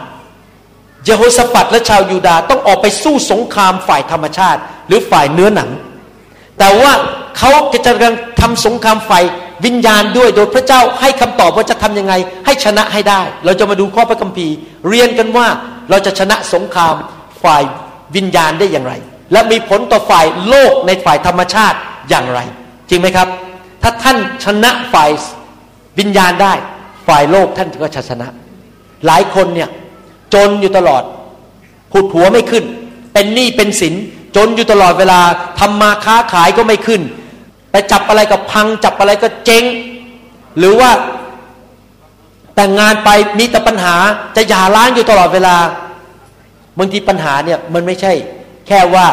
[1.04, 5.70] เยโฮสฟัดและชาวยูดาห์ต้องออกไปสู้สงครามฝ่ายธรรมชาติ หรือฝ่ายเนื้อหนัง
[6.58, 6.92] แต่ว่า
[7.36, 9.24] เขาจะกำลังทำสงครามฝ่าย
[9.64, 12.14] วิญญาณด้วยโดยพระเจ้าให้คำตอบว่าจะทํำยังไง
[12.46, 14.54] ให้ชนะให้ได้ เราจะมาดูข้อพระคัมภีร์
[14.88, 15.46] เรียนกันว่า
[15.90, 16.94] เราจะชนะสงคราม
[17.42, 17.62] ฝ่าย
[18.16, 18.94] วิญญาณได้อย่างไร
[19.32, 22.40] และมีผลต่อฝ่ายโลกในฝ่ายธรรมชาติอย่างไร
[22.88, 23.28] จริงไหมครับ
[23.82, 25.10] ถ้าท่านชนะฝ่าย
[25.98, 26.52] วิญญาณได้
[27.06, 28.28] ฝ่ายโลกท่านก็ชนะ
[29.06, 29.68] หลายคนเนี่ย
[30.34, 31.02] จนอยู่ตลอด
[31.92, 32.64] ผุดหัวไม่ขึ้น
[33.12, 33.94] เป็นหนี้เป็นสิน
[34.36, 35.20] จนอยู่ตลอดเวลา
[35.58, 37.00] ทำมาค้าขายก็ไม่ขึ้น
[37.70, 39.64] ไปจับอะไรกับพัง จับอะไรก็เจ๊ง
[40.58, 40.90] หรือว่า
[42.56, 43.94] แต่งงานไปมีแต่ปัญหา
[44.36, 45.56] จะหย่าร้างอยู่ตลอดเวลา
[46.78, 48.12] บางทีปัญหาเนี่ยมันไม่ใช่
[48.66, 49.06] แค่ว่า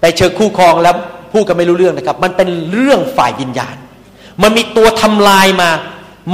[0.00, 0.94] ไปเชิญคู่ครองแล้ว
[1.32, 3.76] พูดกันไม่รู้เรื่องนะครับ มันเป็นเรื่องฝ่ายวิญญาณ
[4.42, 5.70] มันมีตัวทำลายมา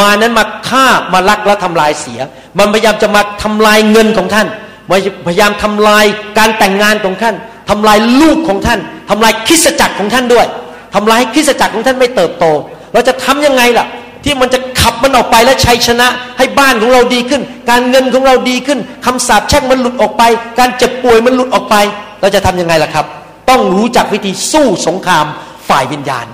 [0.01, 2.21] มานั้นมาฆ่ามาลักและทำลายเสีย
[2.59, 4.47] มันพยายามจะมาทำลายเงินของท่าน
[4.91, 4.97] มา
[5.29, 6.05] พยายามทำลาย
[6.39, 7.35] การแต่งงานของท่าน
[7.71, 8.81] ทำลายลูกของท่าน
[9.11, 10.47] ทำลายคิสจักรของท่านด้วย
[10.95, 12.45] ทำลายคริสจักรของท่านไม่เติบโต
[12.93, 13.87] เราจะทํำยังไงล่ะ
[14.25, 20.23] ที่มันจะขับมันออกไปและชัยชนะ ให้บ้านของเราดีขึ้น การเงินของเราดีขึ้นคำสาปแช่งมันหลุดออกไป
[20.59, 21.77] การเจ็บป่วยมันหลุดออกไป
[22.21, 23.07] เราจะทํำยังไงล่ะครับ
[23.51, 25.27] ต้องรู้จักวิธีสู้สงคราม
[25.69, 26.27] ฝ่ายวิญญาณ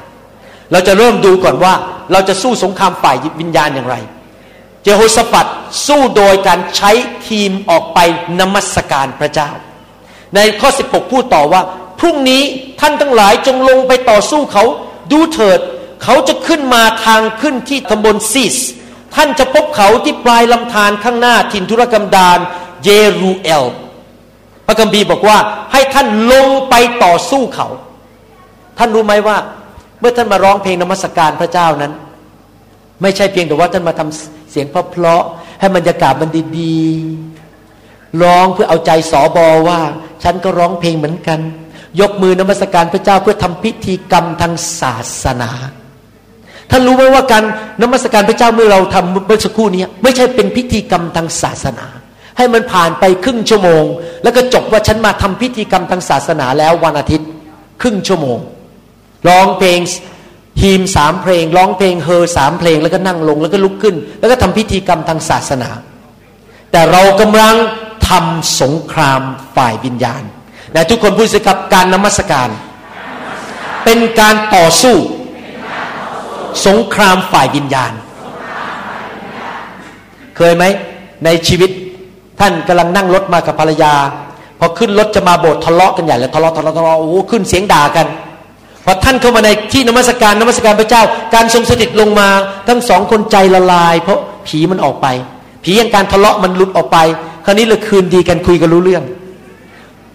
[0.73, 1.75] เราจะเริ่มดูก่อนว่า
[2.13, 3.97] เราจะสู้สงครามฝ่ายวิญญาณอย่างไร
[4.83, 5.49] เจโฮสฟัด
[5.87, 6.91] สู้โดยการใช้
[7.29, 7.99] ทีมออกไป
[8.41, 9.51] นมัสการพระเจ้า
[10.35, 11.63] ในข้อ 16 พูดต่อว่า
[12.01, 12.43] พรุ่งนี้
[12.81, 14.65] ท่านทั้งหลายจงลงไปต่อสู้เขา
[15.13, 15.61] ดูเถิด
[16.05, 18.57] เขาจะขึ้นมาทางขึ้นที่ตำบลซิส
[19.15, 22.39] ท่านจะพบเขาที่ปลายลำธารข้างหน้าถิ่นธุรกันดาร
[22.85, 22.91] เย
[23.21, 23.65] รูเอล
[24.67, 25.39] พระกัมภีบอกว่า
[25.73, 26.75] ให้ท่านลงไป
[27.05, 27.69] ต่อสู้เขา
[28.79, 29.37] ท่านรู้ไหมว่า
[30.01, 31.93] เมื่อท่านมาร้องเพลงนมัสการพระเจ้านั้น
[33.03, 39.81] ไม่ใช่เพียงแต่ว่าท่านมาทำเสียงเพราะๆให้บรรยากาศมันดีๆร้องเพื่อเอาใจสอบอว่า
[40.23, 41.41] ฉันก็ร้องเพลงเหมือนกัน
[42.01, 45.51] ยกมือนมัสการพระเจ้าเพื่อทำพิธีกรรมทางศาสนา
[46.71, 47.45] ท่านรู้ไหมว่าการ
[47.83, 51.87] นมัสการพระเจ้าเมื่อเราทำเมื่อสักครู่นี้ไม่ใช่เป็นพิธีกรรมทางศาสนา
[52.37, 53.85] ให้มันผ่านไปครึ่งชั่วโมง
[54.23, 57.29] แล้วก็จบว่าฉันมาทำพิธีกรรมทางศาสนาแล้ววันอาทิตย์
[57.81, 58.39] ครึ่งชั่วโมง
[59.29, 59.81] ร้องเพลง
[60.63, 65.71] ฮีมสามเพลงร้องเพลงเฮอสามเพลงแล้วก็นั่งลงแล้วก็ลุกขึ้น แล้วก็ทำพิธีกรรมทางศาสนา
[66.73, 67.55] แต่เรากำลัง
[68.09, 69.21] ทำสงคราม
[69.57, 70.23] ฝ่ายวิญญาณ
[70.75, 72.49] นะทุกคนพูดสิครับการนมัสการ
[73.85, 74.97] เป็นการต่อสู้
[76.67, 77.93] สงครามฝ่ายวิญญาณ
[80.37, 80.65] เคยไหม
[81.25, 81.71] ในชีวิต
[82.41, 83.95] ท่านกำลังนั่งรถมากับภรรยา
[84.59, 88.07] พอขึ้นรถจะมาโบสถ์ทะเลาะกันใหญ่เลยทะเลาะทะเลาะทะเลาะโอ้ขึ้นเสียงด่ากัน
[88.85, 91.03] พอท่านเข้ามาในที่นมัสการนมัสการพระเจ้า
[91.35, 92.29] การทรงสถิตลงมา
[92.69, 95.07] ทั้งสองคนใจละลาย เพราะผีมันออกไป
[95.65, 96.99] ผียังการทะเลาะมันหลุดออกไป
[97.45, 99.05] คราวนี้เราคืนดีกันคุยกันรู้เรื่อง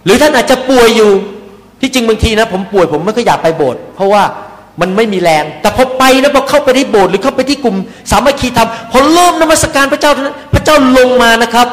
[0.06, 1.10] หรือท่านอาจจะป่วยอยู่
[1.80, 4.22] ที่จริงบางทีนะ ผมป่วยผมไม่ค่อยอยากไปโบสถ์เพราะว่า
[4.80, 7.76] มันไม่มีแรง แต่พอไปนะพอเข้าไปที่โบสถ์หรือเข้าไปที่กลุ่ม
[8.10, 11.66] สามัคคีธรรมพอเริ่มนมัสการพระเจ้านั้น พระเจ้าลงมานะครับ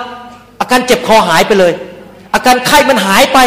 [0.59, 1.73] อาการเจ็บคอหายไปเลย
[2.33, 3.39] อาการไข้มันหายไป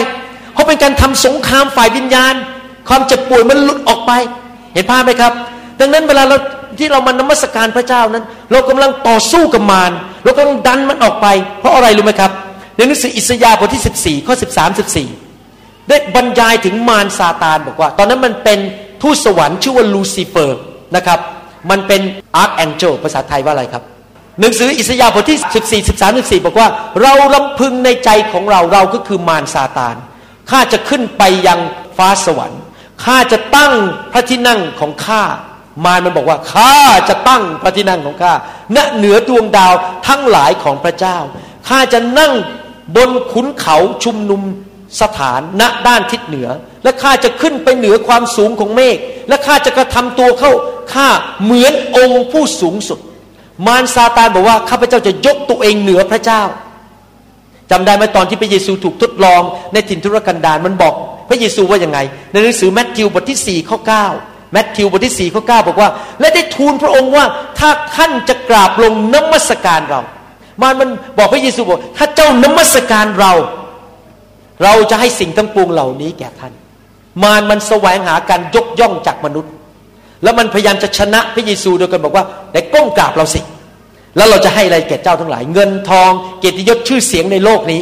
[0.52, 2.34] เพราะเป็นการทำสงครามฝ่ายวิญญาณ
[2.88, 4.12] ความเจ็บป่วยมันหลุดออกไป
[4.74, 5.32] เห็นภาพไหมครับ
[5.80, 6.36] ดังนั้นเวลาเรา
[6.78, 9.92] ที่เรามานมัสการพระเจ้านั้น เรากำลังต่อสู้กับมาร
[10.24, 11.26] เรากำลังดันมันออกไป
[11.60, 12.32] เพราะอะไรรู้ไหมครับ
[12.76, 14.78] ในหนังสืออิสยาห์บทที่ 14 ข้อ 13
[15.28, 18.58] 14 ได้บรรยายถึงมารซาตานบอกว่า ตอนนั้นมันเป็น
[19.02, 20.60] ทูตสวรรค์ชื่อว่าลูซิเฟอร์
[20.96, 21.18] นะครับ
[21.70, 22.00] มันเป็น
[22.36, 23.82] อาร์คแองเจลภาษาไทยว่าอะไรครับ
[24.40, 26.68] หนังสืออิสยาห์บทที่ 14 13 14 บอกว่า
[27.02, 29.96] เราลำพึงในใจของเราเราก็คือมารซาตาน
[30.50, 31.60] ข้าจะขึ้นไปยัง
[31.96, 32.60] ฟ้าสวรรค์
[33.04, 33.72] ข้าจะตั้ง
[34.12, 35.22] พระที่นั่งของข้า
[35.84, 36.74] มารมันบอกว่าข้า
[37.08, 38.32] จะตั้งพระที่นั่งของข้า
[38.76, 39.72] ณเหนือดวงดาว
[40.08, 41.16] ทั้งหลายของพระเจ้า
[41.68, 42.32] ข้าจะนั่ง
[42.96, 44.42] บนขุนเขาชุมนุม
[45.00, 46.48] สถานณด้านทิศเหนือ
[46.84, 48.96] และข้าจะขึ้นไปเหนือความสูงของเมฆ
[49.28, 50.52] และข้าจะกระทำตัวเข้า
[50.92, 51.08] ข้า
[51.44, 52.98] เหมือนองค์ผู้สูงสุด
[53.66, 56.42] มารซาตานบอกว่าข้าพเจ้าจะยกตัวเองเหนือพระเจ้า
[57.70, 60.94] จำได้ไหมตอนที่พระเยซูถูกทดลองในถิ่นทุรกันดารมันบอก
[61.28, 61.98] พระเยซูว่ายังไง
[62.32, 63.78] ในหนังสือแมทธิวบทที่4ข้อ
[64.14, 67.24] 9แมทธิวบทที่4ข้อ9บอกว่า และได้ทูลพระองค์ว่า
[67.58, 70.00] ถ้าท่านจะกราบลงนมัสการเรา
[70.62, 73.32] มารมันบอกพระเยซูบอก ถ้าเจ้านมัสการเรา
[74.64, 76.52] เราจะให้สิ่งทั้งปวงเหล่านี้แก่ท่าน
[77.22, 79.52] มารมันแสวงหาการยกย่องจากมนุษย์
[80.22, 83.40] แล้วมันพยายามจะชนะพระเยซูโดยการบอกว่าได้ก้มกราบเราสิ
[84.16, 87.80] แล้วเราจะให้อะไรแก่เจ้าทั้งหลาย เงินทอง เกียรติยศชื่อเสียงในโลกนี้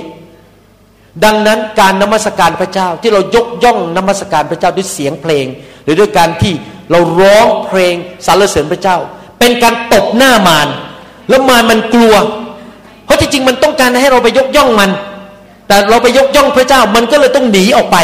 [1.25, 5.47] ดังนั้นการนมัสการพระเจ้าที่เรายกย่องนมัสการพระเจ้าด้วยเสียงเพลง
[5.85, 6.55] หรือด้วยการที่
[6.91, 7.95] เราร้องเพลง
[8.27, 8.99] สรรเสริญพระเจ้า
[9.39, 10.68] เป็นการตบหน้ามาร
[11.29, 12.14] แล้วมารมันกลัว
[13.05, 14.91] เพราะที่จริงมันต้องการให้เราไปยกย่องมัน
[15.67, 17.97] แต่เราไปยกย่องพระเจ้ามันก็เลยต้องหนีออกไป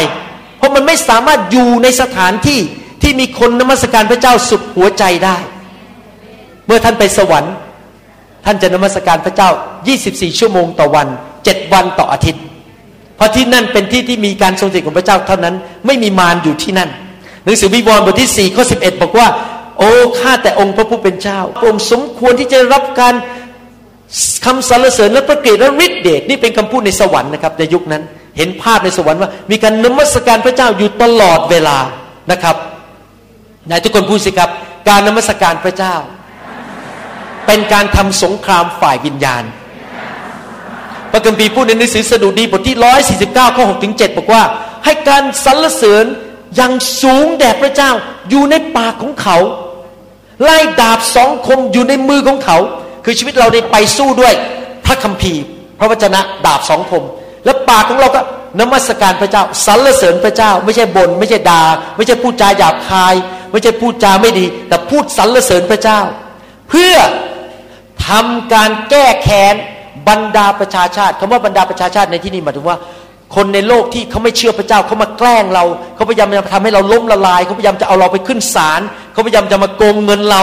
[0.57, 2.59] เพราะมันไม่สามารถอยู่ในสถานที่
[3.01, 5.37] ที่มีคนนมัสการพระเจ้าสุดหัวใจได้
[6.65, 7.53] เมื่อท่านไปสวรรค์
[8.45, 9.49] ท่านจะนมัสการพระเจ้า
[9.95, 11.07] 24 ชั่วโมงต่อวัน
[11.41, 12.41] 7 วันต่ออาทิตย์
[13.15, 16.89] เพราะที่นั่นเป็นที่ที่มีการทรงสถิตของพระเจ้าเท่านั้น ไม่มีมารอยู่ที่นั่น
[17.43, 19.27] หนังสือวิวรณ์บทที่4ข้อ11 บอกว่า
[19.77, 19.89] โอ้
[20.19, 23.13] ข้าแต่องค์พระผู้เป็นเจ้าองค์สมควรที่จะรับการ
[24.45, 28.03] คำสรรเสริญและพระเกียรติและฤทธิเดชนี่เป็นคำพูดในสวรรค์นะครับในยุคนั้น
[28.37, 31.77] เห็นภาพในสวรรค์ว่า มีการนมัสการพระเจ้าอยู่ตลอดเวลา
[32.31, 32.55] นะครับ
[33.69, 34.49] นายทุกคนพูดสิครับ
[34.89, 35.95] การนมัสการพระเจ้า
[37.45, 39.43] เป็นการทำสงครามฝ่ายวิญญาณ
[41.11, 42.77] พระคัมภีร์พูดในหนังสือสดุดีบทที่
[43.17, 44.43] 149ข้อ6ถึง7บอกว่า
[44.85, 46.05] ให้การสรรเสริญ
[46.55, 47.91] อย่างสูงแด่พระเจ้า
[48.29, 49.37] อยู่ในปากของเขา
[50.43, 52.57] ไล่ดาบสองคมอยู่ในมือของเขา
[53.05, 54.33] คือชีวิตเราได้ไปสู้ด้วย
[54.85, 55.43] พระคัมภีร์
[55.79, 57.03] พระวจนะดาบสองคม
[57.45, 58.21] และปากของเราก็
[58.59, 61.63] นมัสการพระเจ้าสรรเสริญพระเจ้า ไม่ใช่บน่นไม่ใช่ดา่า
[61.95, 63.15] ไม่ใช่พูดจาหยาบคาย
[63.51, 65.99] ไม่ใช่พูดจาไม่ดี แต่พูดสรรเสริญพระเจ้า
[66.69, 66.95] เพื่อ
[68.07, 69.55] ทำการแก้แค้น
[70.07, 72.77] บรรดาประชาชาติคำว่าบรรดาประชาชาติในที่นี้หมายถึงว่า
[73.35, 75.63] คนในโลกที่เขาไม่เชื่อพระเจ้าเขามาแกล้งเรา
[75.95, 78.81] เขาพยายามจะทำให้เราล้มละลายเขาพยายามจะเอาเราไปขึ้นศาล
[79.13, 80.41] เขาพยายามจะมาโกงเงินเรา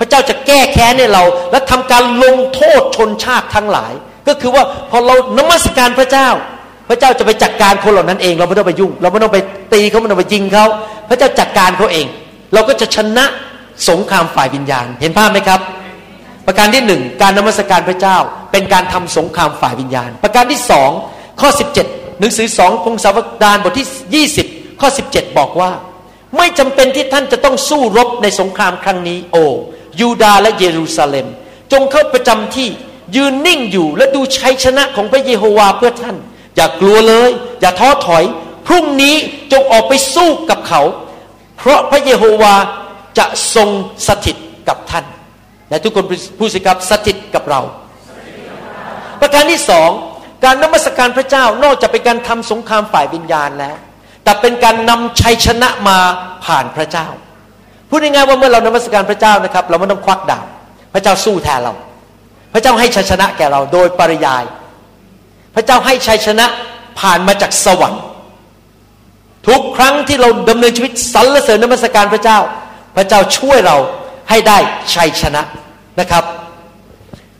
[0.00, 3.92] พระเจ้าจะแก้แค้นให้เรา และทำการลงโทษชนชาติทั้งหลาย
[4.28, 6.28] ก็คือว่าพอเรานมัสการพระเจ้า
[6.88, 9.38] พระเจ้าจะไปจัดการคนเหล่านั้นเอง เราไม่ต้องไปยุ่ง เราไม่ต้องไป
[9.72, 10.66] ตีเขาไม่ต้องไปยิงเขา
[11.08, 12.06] พระเจ้าจัดการเขาเอง
[12.52, 13.24] เราก็จะชนะ
[13.88, 15.60] สงครามฝ่ายวิญญาณ เห็นภาพไหมครับ
[16.46, 18.16] ประการที่หนึ่งการนมัสการพระเจ้า
[18.52, 20.90] เป็นการทำสงครามฝ่ายวิญญาณ ประการที่สอง
[21.40, 21.48] ข้อ
[21.84, 25.70] 17 หนังสือสองพงศาวดารบทที่ 20 ข้อ 17 บอกว่า
[26.36, 29.44] ไม่จำเป็นที่ท่านจะต้องสู้รบในสงครามครั้งนี้ โอ้
[30.00, 31.26] ยูดาและเยรูซาเล็ม
[31.72, 32.68] จงเข้าประจำที่
[33.16, 36.16] ยืนนิ่งอยู่และดูชัยชนะของพระเยโฮวาเพื่อท่าน
[36.56, 37.30] อย่ากลัวเลย
[37.60, 38.24] อย่าท้อถอย
[38.66, 39.16] พรุ่งนี้
[39.52, 40.82] จงออกไปสู้กับเขา
[41.58, 42.54] เพราะพระเยโฮวา
[43.18, 43.68] จะทรง
[44.06, 44.36] สถิต
[44.68, 45.04] กับท่าน
[45.70, 46.04] และทุกคน
[46.38, 47.60] พูดสิครับสถิตกับเรา
[49.20, 49.90] ประการที่สอง
[50.44, 53.76] การนมัสการพระเจ้านอกจากเป็นการทำสงครามฝ่ายวิญญาณแล้ว
[54.24, 55.98] แต่เป็นการนำชัยชนะมา
[56.44, 57.06] ผ่านพระเจ้า
[57.90, 60.46] พูดง่ายๆว่าเมื่อเรานมัสการพระเจ้านะครับ เราไม่ต้องควักดาบ
[60.92, 61.72] พระเจ้าสู้แทนเรา
[62.52, 64.44] พระเจ้าให้ชัยชนะแก่เราโดยปริยาย
[65.54, 66.46] พระเจ้าให้ชัยชนะ
[67.00, 68.02] ผ่านมาจากสวรรค์
[69.48, 72.38] ทุกครั้งที่เราดำเนินชีวิตสรรเสริญนมัสการพระเจ้า
[72.96, 73.76] พระเจ้าช่วยเรา
[74.30, 74.58] ให้ได้
[74.94, 75.42] ชัยชนะ
[76.00, 76.24] นะครับ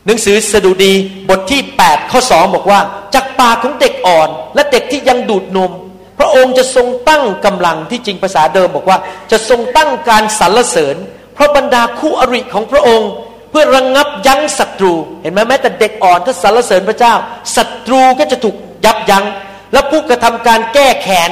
[0.05, 0.93] หนังสือสดุดี
[1.29, 2.79] บทที่ 8 ข้อ 2 บอกว่า
[3.13, 5.71] จากปากของเด็กอ่อน และเด็กที่ยังดูดนม
[6.19, 8.97] พระองค์จะทรงตั้งกำลังที่จริงภาษาเดิมบอกว่า
[9.31, 10.95] จะทรงตั้งการสรรเสริญ
[11.37, 13.09] พระบรรดาคู่อริของพระองค์
[13.51, 17.13] เพื่อระงงับยั้งศัตรู เห็นไหมแม้แต่เด็กอ่อนถ้าสรรเสริญพระเจ้า
[17.55, 18.55] ศัตรูก็จะถูก
[18.85, 19.25] ยับยัง้ง
[19.73, 21.29] และผู้กระทำการแก้แค้น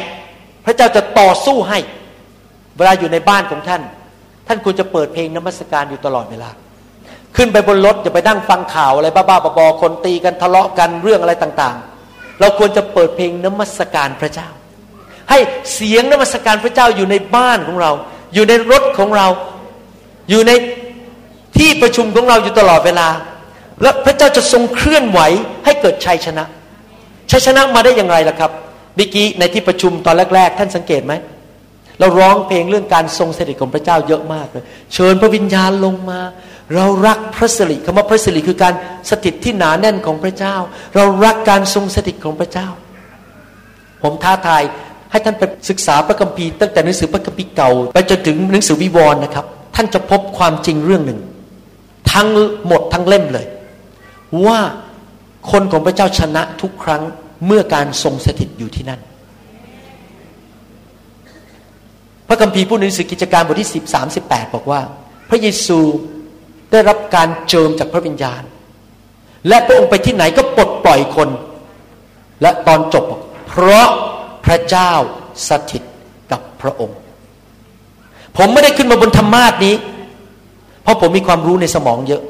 [0.65, 1.79] พระเจ้าจะต่อสู้ให้
[2.77, 3.81] เวลาอยู่ในบ้านของท่าน
[4.47, 6.49] ท่านควรจะเปิดเพลงนมัสการอยู่ตลอดเวลา
[7.35, 14.47] ขึ้นไปบนรถอย่าไปนั่งฟังข่าวอะไรบ้าๆบอๆคนตีกันทะเลาะกันเรื่องอะไรต่างๆ เราควรจะเปิดเพลงนมัสการพระเจ้า
[15.29, 15.39] ให้
[15.73, 17.91] เสียงนมัสการพระเจ้าอยู่ในบ้านของเรา
[18.33, 19.27] อยู่ในรถของเรา
[20.29, 20.51] อยู่ใน
[21.57, 23.07] ที่ประชุมของเราอยู่ตลอดเวลา
[23.81, 25.19] และพระเจ้าจะทรงเคลื่อนไหว
[25.65, 26.45] ให้เกิดชัยชนะ
[27.31, 28.51] ชัยชนะมาได้อย่างไรล่ะครับ
[28.95, 31.13] เมื่อกี้ในที่ประชุมตอนแรก ๆ ท่านสังเกตไหม
[31.99, 34.63] เราร้องเพลงเรื่องการทรงสถิตของพระเจ้าเยอะมากเลย
[34.93, 36.19] เชิญพระวิญญาณลงมา
[36.75, 38.73] เรารักพระสิริคำว่าพระสิริคือการ
[39.09, 40.55] สถิตที่หนาแน่นของพระเจ้า
[40.95, 42.67] เรารักการทรงสถิตของพระเจ้า
[44.03, 44.63] ผมท้าทาย
[45.11, 49.45] ให้ท่านไปศึกษาพระคัมภีร์ตั้งแต่หนังสือพระคัมภีร์เก่า ไปจนถึงหนังสือวิวรณ์นะครับ
[49.75, 51.19] ท่านจะพบความจริงเรื่องหนึ่ง
[52.13, 52.29] ทั้ง
[52.67, 53.45] หมดทั้งเล่มเลย
[54.45, 54.59] ว่า
[55.51, 57.01] คนของพระเจ้าชนะทุกครั้ง
[57.45, 59.01] เมื่อการทรงสถิตอยู่ที่นั่น
[62.27, 64.81] พระคัมภีร์พูดในหนังสือกิจการบทที่10 38บอกว่า
[65.29, 65.79] พระเยซู
[66.71, 68.41] ได้รับการเจิมจากพระวิญญาณ
[69.47, 71.29] และพระองค์ไปที่ไหนก็ปลดปล่อยคน
[72.41, 73.05] และตอนจบ
[73.47, 73.87] เพราะ
[74.45, 74.91] พระเจ้า
[75.49, 75.83] สถิต
[76.31, 76.99] กับพระองค์
[78.37, 79.75] ผมไม่ได้ขึ้นมาบนธรรมาสนี้
[80.83, 82.23] เพราะผมมีความรู้ในสมองเยอะ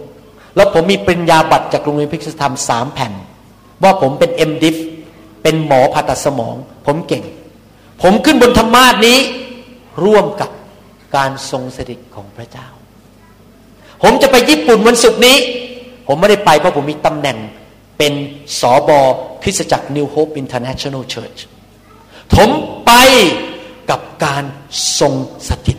[0.56, 3.14] แล้วผมมีปริญญาบัตรจากโรงเรียนพิกษธรรมสามแผ่น
[3.84, 4.76] ว่าผมเป็นเอ็มดิฟ
[5.44, 6.56] เป็นหมอผ่าตัดสมอง
[6.86, 7.24] ผมเก่ง
[8.02, 9.18] ผมขึ้นบนธรรมาสนี้
[10.04, 10.50] ร่วมกับ
[11.16, 12.68] การทรงสถิตของพระเจ้า
[14.04, 15.38] ผมจะไปญี่ปุ่นวันศุกร์นี้
[16.08, 17.38] ผมไม่ได้ไปเพราะผมมีตำแหน่ง
[17.98, 18.14] เป็น
[18.60, 19.00] สอบอ
[19.42, 21.40] คริสตจักร New Hope International Church
[22.36, 22.50] ผม
[22.86, 22.92] ไป
[23.90, 24.44] กับการ
[25.00, 25.14] ทรง
[25.48, 25.78] สถิต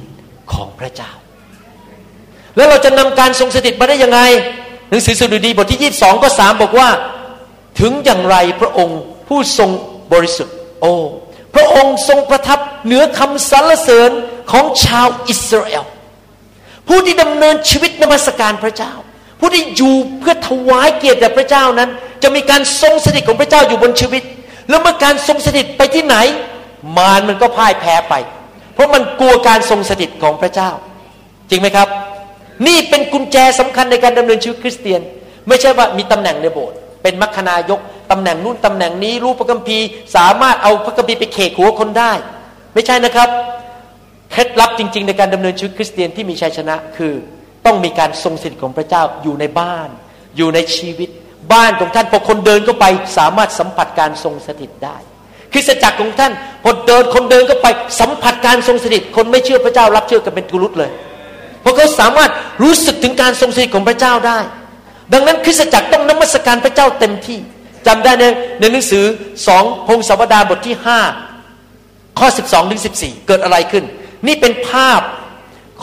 [0.53, 1.11] ของพระเจ้า
[2.57, 4.21] แล้วเราจะนำการทรงสถิตมาได้ยังไง
[4.91, 6.89] หนังสือสดุดีบทที่ 22 ก็สามบอกว่า
[7.81, 9.71] ถึงอย่างไรพระองค์ผู้ทรง
[10.13, 10.93] บริสุทธิ์ โอ้
[11.55, 14.11] พระองค์ทรงประทับเหนือคำสรรเสริญ
[14.51, 15.85] ของชาวอิสราเอล
[16.89, 18.93] ผู้ที่ดำเนินชีวิตนมัสการพระเจ้า
[19.41, 21.91] ผู้ที่อยู่เพื่อถวายเกียรติแด่พระเจ้านั้น
[22.23, 24.23] จะมีการทรงสถิตของพระเจ้าอยู่บนชีวิต
[24.69, 26.17] แล้วเมื่อการทรงสถิตไปที่ไหน
[26.97, 28.15] มารมันก็พ่ายแพ้ไป
[28.75, 30.71] เพราะมันกลัวการทรงสถิตของพระเจ้า
[31.51, 31.89] จริงไหมครับ
[32.67, 35.01] นี่เป็นกุญแจสำคัญในการดำเนินชีวิตคริสเตียน
[35.49, 37.81] ไม่ใช่ว่ามีตำแหน่งในโบสถ์เป็นมัคคณายก
[38.11, 39.87] ตำแหน่งนู่นตำแหน่งนี้รู้พระคัมภีร์
[40.17, 42.13] สามารถเอาพระคัมภีร์ไปเขกหัวคนได้
[42.75, 43.29] ไม่ใช่นะครับ
[44.33, 47.15] เคล็ดลับจริง ๆ ในการดำเนินชีวิตคริสเตียนที่มีชัยชนะคือ
[47.67, 49.89] ต้องมีการทรงสถิตของพระเจ้าอยู่ในบ้าน
[50.37, 51.11] อยู่ในชีวิต
[51.53, 52.87] บ้านของท่านพอคนเดินเข้าไป
[53.19, 54.97] สามารถสัมผัสการทรงสถิตได้
[55.53, 56.33] คริสตจักรของท่าน
[56.63, 57.67] พอเดินคนเดินเข้าไป
[58.01, 60.91] สัมผัสการทรงสถิต คนไม่เชื่อพระเจ้ารับเชื่อกันเป็นกุลุตเลย
[61.63, 62.31] เพราะเขาสามารถ
[62.63, 64.39] รู้สึกถึงการทรงสถิตของพระเจ้าได้
[65.13, 67.39] ดังนั้นคริสตจักรต้องนมัสการพระเจ้าเต็มที่
[67.87, 68.25] จำได้ใน
[68.61, 69.05] ในหนังสือ
[69.47, 71.01] สองพงศาวดารบทที่ห้า
[72.19, 73.85] ข้อสิบสองถึงสิบสี่เกิดอะไรขึ้น
[74.27, 75.01] นี่เป็นภาพ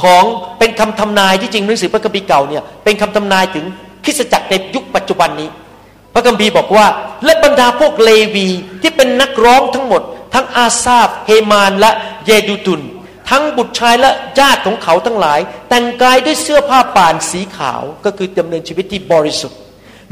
[0.02, 0.24] ของ
[0.60, 3.66] เป็นคำทำนายที่จริงหนังสือพระคัมภีร์เก่าเนี่ยเป็นคำทำนายถึง
[4.08, 5.50] ริสตจักรในยุคปัจจุบันนี้
[6.14, 6.88] พระคัมภีร์บอกว่า
[7.26, 8.48] และบรรดาพวกเลวี
[8.82, 10.02] ที่เป็นนักร้องทั้งหมด
[10.34, 11.92] ทั้งอาซาบเฮมานและ
[12.26, 12.82] เยดูตุน
[13.30, 15.40] ทั้งบุตรชายและญาติของเขาทั้งหลาย
[15.70, 19.60] แต่งกายด้วยเสื้อผ้าป่านสีขาวก็คือดำเนินชีวิตที่บริสุทธิ์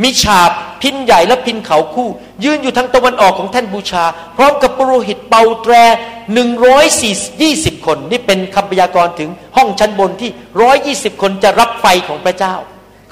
[0.03, 2.09] มีฉาบพินใหญ่และพินเขาคู่
[2.43, 4.03] ยืนอยู่ทางตะวันออกของแท่นบูชา
[4.37, 5.73] พร้อมกับปรหิตเป่าแตร
[6.33, 10.29] หนึ่งร้อยสี่สิบคน นี่เป็นคำพยากรณ์ถึงห้องชั้นบนที่
[10.61, 12.55] ร้อยยี่สิบคนจะรับไฟของพระเจ้า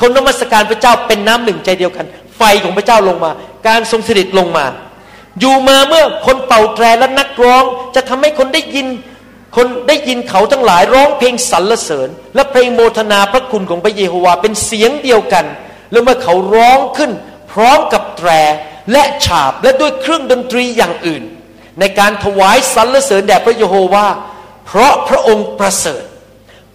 [0.02, 2.06] คนนมัสการพระเจ้าเป็นน้ำหนึ่งใจเดียวกัน
[2.38, 3.32] ไฟของพระเจ้าลงมา
[3.68, 4.66] การทรงสถิตลงมา
[5.40, 7.64] อยู่มาเมื่อคนเป่าแตรและนักร้อง
[7.96, 8.88] จะทำให้คนได้ยิน
[9.56, 15.46] คนได้ยินเขาทั้งหลายร้องเพลงสรรเสริญ และเพลงโมทนาพระคุณของพระเยโฮวาเป็นเสียงเดียวกัน
[15.92, 17.12] แล้วเมื่อเขาร้องขึ้น
[17.52, 18.30] พร้อมกับแตร
[18.92, 21.24] และฉาบและด้วยเครื่องดนตรีอย่างอื่น
[21.80, 24.06] ในการถวายสรรเสริญแด่พระเยโฮวา
[24.66, 26.04] เพราะพระองค์ประเสริฐ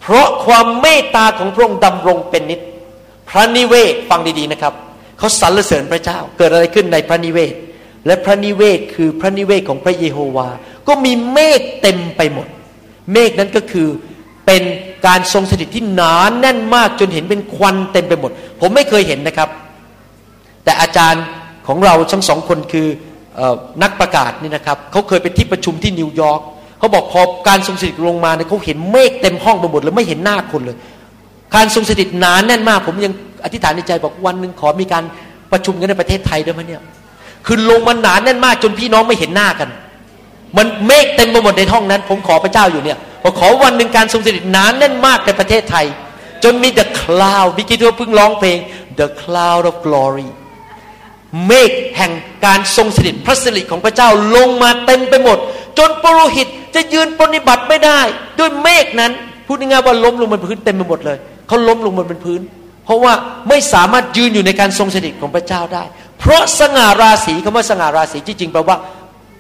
[0.00, 2.60] เพราะความเมตตาของพระองค์ดำรงเป็นนิจ
[3.29, 4.74] พระนิเวศฟังดีๆนะครับ
[5.18, 7.55] เขาสรรเสริญพระเจ้าเกิดอะไรขึ้นในพระนิเวศ
[8.07, 10.49] และพระนิเวศคือพระนิเวศของพระเยโฮวา
[10.89, 12.47] ก็มีเมฆเต็มไปหมด
[13.12, 13.89] เมฆนั้นก็คือ
[14.47, 14.62] เป็น
[15.07, 19.49] การทรงสถิตที่หนานแน่นมากจนเห็นเป็นควันเต็มไปหมด ผมไม่เคยเห็นนะครับ
[20.64, 21.24] แต่อาจารย์
[21.66, 22.87] ของเราทั้งสองคนคือ
[23.39, 23.41] อ
[23.83, 26.41] นักประกาศนี่นะครับเขาเคยไปที่ประชุมที่นิวยอร์ก
[26.79, 30.76] เขาบอกพอการทรงสถิตลงมาเนี่ยเขาเห็นเมฆเต็มห้องไปหมดเลยไม่เห็นหน้าคนเลย
[31.55, 33.12] การทรงสถิตหนานแน่นมาก ผมยัง
[33.44, 35.05] อธิษฐานในใจบอกวันหนึ่งขอมีการ
[35.53, 36.82] ประชุมกันในประเทศไทยด้วยมั้ยเนี่ย
[37.46, 39.68] คือลงมาหนานแน่นมากจนพี่น้องไม่เห็นหน้ากัน
[40.57, 45.86] มันเมฆเต็มไปหมดในห้องนั้น ผมขอพระเจ้าอยู่เนี่ยพอขอวันหนึ่งการทรงสถิตนานแน่นมากในประเทศไทย
[46.44, 48.59] จนมี the cloud พี่คิดว่เพิ่งร้องเพลง
[49.01, 50.28] the cloud of glory
[51.46, 52.12] เมฆแห่ง
[52.46, 55.38] การทรงสถิตพระสิริของพระเจ้าลงมาเต็มไปหมด
[55.78, 58.01] จนปรหิตจะยืนปฏิบัติไม่ได้
[58.38, 59.12] ด้วยเมฆนั้น
[59.46, 61.18] พูดง่ายๆว่าล้มลงบนพื้นเต็มไปหมดเลย
[61.49, 62.40] เขาล้มลงบนพื้น
[62.84, 63.12] เพราะว่า
[63.49, 65.84] ไม่สามารถยืนอยู่ในการทรงสถิตของพระเจ้าได้
[66.18, 68.76] เพราะสง่าราศีคำว่าสง่าราศีที่จริงแปลว่า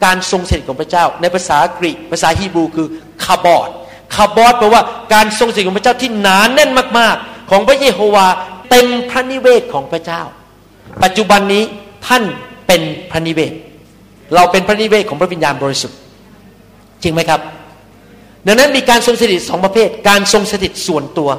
[0.04, 2.86] การทรงสถิตของพระเจ้า ในภาษากรีกภาษาฮีบรูคือ
[3.24, 3.68] คาบอด
[4.14, 4.82] คาบอดแปลว่า
[5.14, 8.26] การทรงสถิตของพระเจ้าที่หนานแน่นมาก ๆ ของพระเยโฮวา
[8.70, 10.22] เต็มพระนิเวศของพระเจ้า
[11.02, 11.62] ปัจจุบันนี้
[12.06, 12.22] ท่าน
[12.66, 13.52] เป็นพระนิเวศ
[14.34, 15.98] เราเป็นพระนิเวศของพระวิญญาณบริสุทธิ์
[17.02, 17.40] จริงไหมครับ
[18.46, 21.30] ดังนั้นมีการทรงสถิตสองประเภท การทรงสถิตส่วนตัว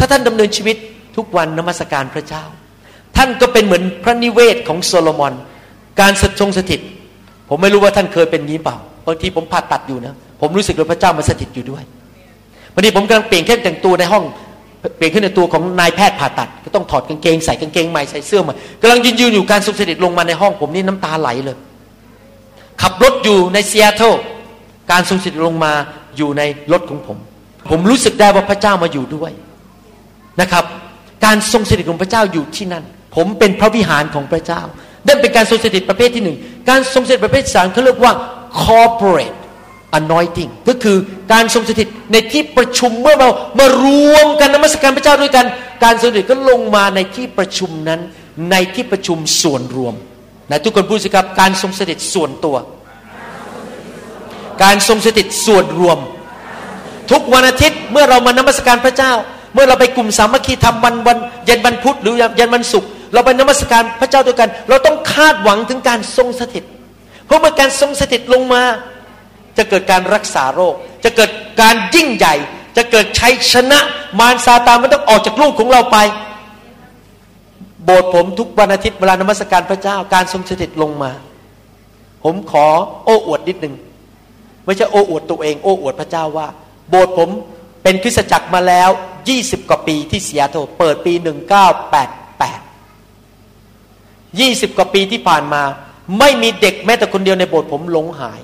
[0.00, 0.76] ถ้าท่านดำเนินชีวิต
[1.16, 2.44] ทุกวันนมัสการพระเจ้า
[3.16, 5.32] ท่านก็เป็นเหมือนพระนิเวศของโซโลมอน
[6.00, 6.80] การสทรงสถิต
[7.48, 8.76] ผมไม่รู้ว่าท่านเคยเป็นงี้เปล่า
[9.06, 11.82] บางทีผมผ่าตัดอยู่นะผมรู้สึกว่าพระเจ้ามาสถิตอยู่ด้วย
[12.74, 14.24] วันนี้ผมกำลังเปลี่ยนแค่แต่งตัวในห้อง
[14.96, 21.56] เปลี่ยนขึ้นในตัวของนายแพทย์ผ่าตัด ก็ต้องถอดกางเกงใส่กางเกงใหม่ใส่เสื้อใหม่กำลังยืนยืนอยู่การทรงสถิตลงมาในห้องผมนี่น้ำตาไหลเลย
[22.82, 24.14] ขับรถอยู่ในเซีแอตเทล
[24.90, 25.72] การทรงสถิตลงมา
[26.16, 26.42] อยู่ใน
[26.72, 27.18] รถของผม
[27.70, 29.30] ผมรู้สึกได้ว่าพระเจ้ามาอยู่ด้วย
[30.40, 30.64] นะครับ
[31.24, 32.84] การทรงสถิตของพระเจ้าอยู่ที่นั่น
[33.16, 34.62] ผมเป็นพระวิหารของพระเจ้า
[35.08, 36.36] นั่นเป็นการทรงสถิตประเภทที่หนึ่ง
[36.68, 38.12] การทรงสถิตประเภทสามเขาเรียกว่า
[38.64, 39.38] corporate
[39.98, 40.96] anointing ก็คือ
[41.32, 43.28] การทรงสถิตในที่ประชุมเมื่อเรา
[43.58, 45.46] มารวมกันนมัสการพระเจ้าด้วยกัน
[45.84, 48.00] การทรงสถิตก็ลงมาในที่ประชุมนั้น
[48.50, 49.94] ในที่ประชุมส่วนรวม
[50.50, 52.56] นะทุกคนพูดสิครับการทรงสถิตส่วนตัว
[54.62, 55.98] การทรงสถิตส่วนรวม
[57.10, 59.12] ทุกวันอาทิตย์เมื่อเรามานมัสการพระเจ้า
[59.54, 66.64] เมื่อเราไปกลุ่มสามัคคีทำวันวันเย็นวันพุธหรือเย็นวันศุกร์เราไปนมัสการพระเจ้าด้วยกัน เราต้องคาดหวังถึงการทรงสถิต
[67.26, 68.62] เพราะเมื่อการทรงสถิตลงมา
[69.56, 70.74] จะเกิดการรักษาโรค
[71.04, 71.30] จะเกิด
[71.60, 72.34] การยิ่งใหญ่
[72.76, 73.78] จะเกิดชัยชนะ
[74.18, 75.98] มารซาตานมันต้องออกจากลูกของเราไป
[77.84, 81.10] โบสถ์ผมทุกวันอาทิตย์เวลานมัสการพระเจ้าการทรงสถิตลงมา
[82.24, 82.66] ผมขอ
[83.04, 83.74] โอ้อวดนิดหนึ่ง
[84.64, 86.46] ไม่ใช่โอ้อวดตัวเอง โอ้อวดพระเจ้าว่า
[86.90, 87.28] โบสถ์ผม
[87.82, 88.90] เป็นคริสตจักรมาแล้ว
[89.30, 91.20] 20 กว่าปีที่เสียโทเปิดปี 1988
[94.40, 95.62] ยี่สิบกว่าปีที่ผ่านมา
[96.18, 98.40] ไม่มีเด็กแม้แต่คนเดียวในโบสถ์ผมหลงหาย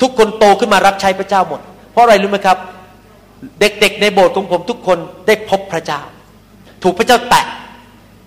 [0.00, 1.60] ทุกคนโตขึ้นมารับใช้พระเจ้าหมด
[1.92, 2.58] เพราะอะไรรู้ไหมครับ
[3.60, 6.00] เด็กๆในโบสถ์ของผมทุกคนได้พบพระเจ้า
[6.82, 7.46] ถูกพระเจ้าแตะ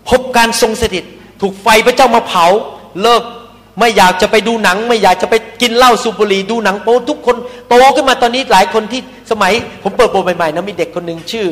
[0.10, 1.04] พบการทรงสถิต
[1.42, 2.46] ถูกไฟพระเจ้ามาเผา
[3.02, 3.24] เลิก
[3.80, 7.36] ไม่อยากจะไปดูหนัง ไม่อยากจะไปกินเหล้าสูบบุหรี่ดูหนังโป๊ทุกคน
[7.70, 9.02] โตขึ้นมาตอนนี้หลายคนที่
[9.32, 9.54] สมัย
[9.84, 11.48] ผมเปิดโบสถ์ใหม่ๆนะมีเด็กคนหนึ่งชื่อ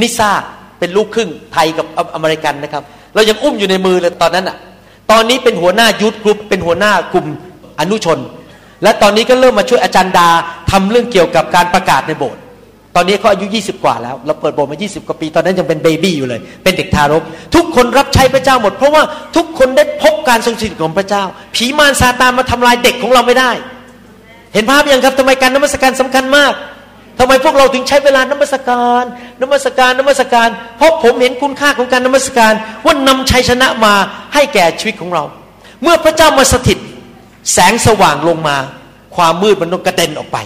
[0.00, 0.30] นิซา
[0.78, 2.82] เป็นลูกครึ่งไทยกับอเมริกันนะครับ
[3.14, 4.56] เรายังอุ้มอยู่ในมือเลยตอนนั้นอะ
[5.10, 7.26] ตอนนี้เป็นหัวหน้า youth group เป็นหัวหน้ากลุ่ม
[7.80, 8.18] อนุชน
[8.82, 10.28] และตอนนี้ก็เริ่มมาช่วยอาจารย์ดา
[10.70, 12.40] ทำเรื่องเกี่ยวกับการประกาศในโบสถ์
[12.96, 17.22] ตอนนี้เขาอายุ20 กว่าแล้ว เราเปิดโบสถ์มา 20 กว่าปี ตอนนั้นยังเป็น baby อยู่เลย เป็นเด็กทารก
[17.54, 19.02] ทุกคนรับใช้พระเจ้าหมด เพราะว่า
[19.36, 21.24] ทุกคนได้พบการทรงสถิตของพระเจ้า
[21.54, 23.50] ผีมารซาตานมาทำลายเด็กของเราไม่ได้
[24.54, 26.52] เห็นภาพยังครับทำไมการนมัสการสำคัญมาก
[27.18, 29.02] ทำไมพวกเราถึงใช้เวลานมัสการ
[29.42, 32.52] นมัสการนมัสการ เพราะผมเห็นคุณค่าของการนมัสการ
[32.84, 33.94] ว่านำชัยชนะมา
[34.34, 35.24] ให้แก่ชีวิตของเรา
[35.82, 36.78] เมื่อพระเจ้ามาสถิต
[37.52, 38.56] แสงสว่างลงมา
[39.16, 40.38] ความมืดมันต้องกระเด็นออกไป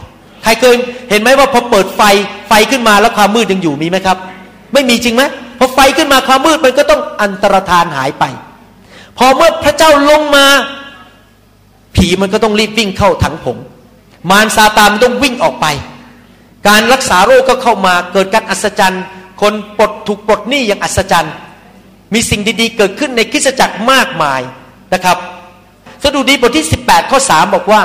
[0.43, 0.76] ใครเคย
[1.11, 2.03] เห็นไหมว่าพอเปิดไฟ
[2.49, 4.16] ไฟขึ้นมาแล้วความมืดยังอยู่มีไหมครับ
[4.72, 5.22] ไม่มีจริงไหม
[5.59, 8.24] พอไฟขึ้นมาความมืดมันก็ต้องอันตรธานหายไป
[9.18, 10.47] พอเมื่อพระเจ้าลงมา
[11.97, 13.57] ผีมันก็ต้องรีบวิ่งเข้าถังผง
[14.30, 15.66] มารซาตานมันต้องวิ่งออกไป
[16.68, 19.05] การรักษาโรคก็เข้ามาเกิดการอัศจรรย์
[19.41, 21.34] คนปลดถูกปลดหนี้อย่างอัศจรรย์
[22.14, 24.41] มีสิ่งดีๆ เกิดขึ้นในคริสตจักรมากมาย
[24.95, 25.16] นะครับ
[26.03, 27.80] สดุดีบทที่ 18 ข้อ 3 บอกว่า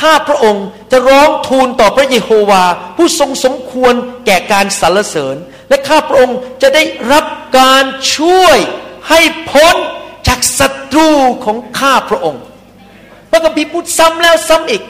[0.00, 2.64] ข้าพระองค์จะร้องทูลต่อพระเยโฮวา
[2.96, 3.94] ผู้ทรงสมควร
[4.26, 5.36] แก่การสรรเสริญ
[5.68, 6.82] และข้าพระองค์จะได้
[7.12, 7.24] รับ
[7.58, 7.84] การ
[8.16, 8.58] ช่วย
[9.08, 9.20] ให้
[9.50, 9.74] พ้น
[10.28, 11.10] จากศัตรู
[11.44, 12.42] ของข้าพระองค์
[13.30, 14.82] พระคัมภีร์พูดซ้ำแล้วซ้ำอีก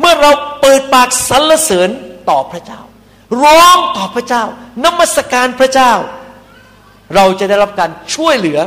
[0.00, 0.30] เมื่อเรา
[0.60, 1.88] เปิดปากสรรเสริญ
[2.28, 2.80] ต่อพระเจ้า
[3.42, 4.44] ร้องต่อพระเจ้า
[4.84, 5.92] นมัสการพระเจ้า
[7.14, 8.60] เราจะได้รับการช่วยเหลือ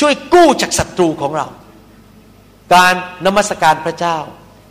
[0.00, 1.46] ช่วยกู้จากศัตรูของเรา
[2.74, 2.94] การ
[3.26, 4.18] นมัสการพระเจ้า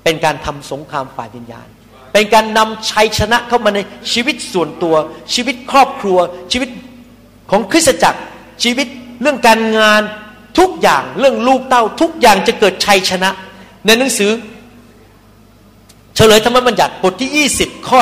[0.04, 1.68] เป็นการทำสงครามฝ่ายวิญญาณ
[2.14, 3.80] เป็นการนำชัยชนะเข้ามาใน
[4.12, 4.96] ชีวิตส่วนตัว
[5.34, 6.18] ชีวิตครอบครัว
[6.52, 6.70] ชีวิต
[7.52, 8.20] ของคริสตจักร
[8.64, 8.88] ชีวิต
[9.22, 10.02] เรื่องการงาน
[10.60, 13.30] ทุกอย่างเรื่องลูกเต้าทุกอย่างจะเกิดชัยชนะ
[13.86, 14.32] ในหนังสือ
[16.16, 18.00] เฉลยธรรมบัญญัติบทที่ 20 ข้อ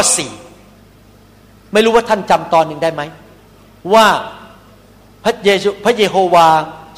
[0.85, 3.01] 4 ไม่รู้ว่าท่านจำตอนหนึ่งได้ไหม
[3.93, 4.07] ว่า
[5.23, 6.47] พระเยซูพระเยโฮวา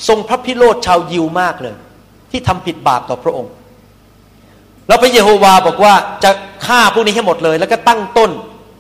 [0.08, 1.76] ทรงพระพิโรธชาวยิวมากเลย
[2.32, 3.52] ที่ทำผิดบาปต่อพระองค์
[4.92, 6.32] แล้วพระเยโฮวาบอกว่าจะ
[6.66, 8.32] ฆ่าพวกนี้ให้หมดเลย แล้วก็ตั้งต้น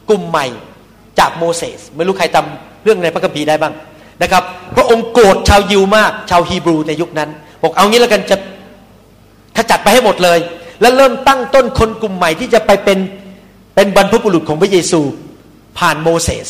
[0.09, 0.45] กลุ่มใหม่
[1.19, 3.73] จากโมเสสไม่รู้ใครจำเรื่องในพระคัมภีร์ได้บ้าง
[4.21, 4.43] นะครับ
[4.75, 7.29] พระองค์โกรธชาวยิวมาก ชาวฮีบรูในยุคนั้น
[7.63, 8.37] บอกเอางี้แล้วกันจะ
[9.57, 10.39] ขจัดไปให้หมดเลย
[10.81, 12.99] แล้วเริ่มตั้งต้นคนกลุ่มใหม่ที่จะไปเป็น
[13.75, 15.01] เป็นบรรพบุรุษของพระเยซู
[15.79, 16.47] ผ่านโมเสส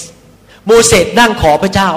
[0.66, 1.90] โมเสสนั่งขอพระเจ้า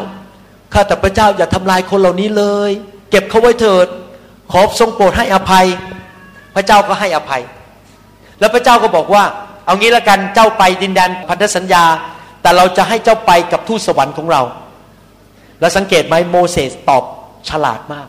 [0.72, 2.70] ข้าแต่พระเจ้าอย่าทำลายคนเหล่านี้เลย
[3.10, 3.86] เก็บเขาไว้เถิด
[4.52, 5.66] ขอทรงโปรดให้อภัย
[6.55, 7.42] พระเจ้าก็ให้อภัย
[8.40, 9.24] แล้วพระเจ้าก็บอกว่า
[9.66, 11.84] เอางี้ละกันเจ้าไปดินแดนพันธสัญญา
[12.42, 14.42] แต่เราจะให้เจ้าไปกับทูตสวรรค์ของเรา
[15.61, 17.05] แล้วสังเกตไหมโมเสสตอบ
[17.48, 18.09] ฉลาดมาก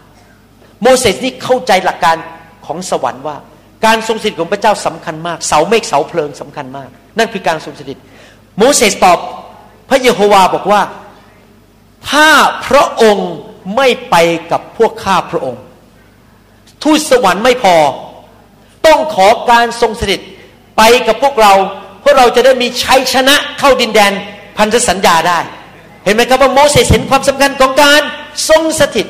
[0.82, 2.16] โมเสสนี่เข้าใจหลักการ
[2.66, 3.38] ของสวรรค์ว่า
[3.86, 7.98] การทรงสถิตของพระเจ้าสำคัญมาก เสาเมฆเสาเพลิงสำคัญมาก นั่นคือการทรงสถิต
[8.58, 9.18] โมเสสตอบ
[9.90, 10.82] พระเยโฮวาบอกว่า
[12.10, 12.30] ถ้า
[12.68, 13.32] พระองค์
[13.76, 14.16] ไม่ไป
[14.52, 15.62] กับพวกข้าพระองค์
[16.84, 17.76] ทูตสวรรค์ไม่พอ
[18.86, 20.22] ต้องขอการทรงสถิต
[20.78, 21.54] ไปกับพวกเรา
[22.02, 24.12] เพื่อเราจะได้มีชัยชนะเข้าดินแดน
[24.58, 25.40] พันธสัญญาได้
[26.04, 28.02] เห็นไหมครับว่าโมเสสเห็นความสำคัญของการ
[28.50, 29.08] ทรงสถิต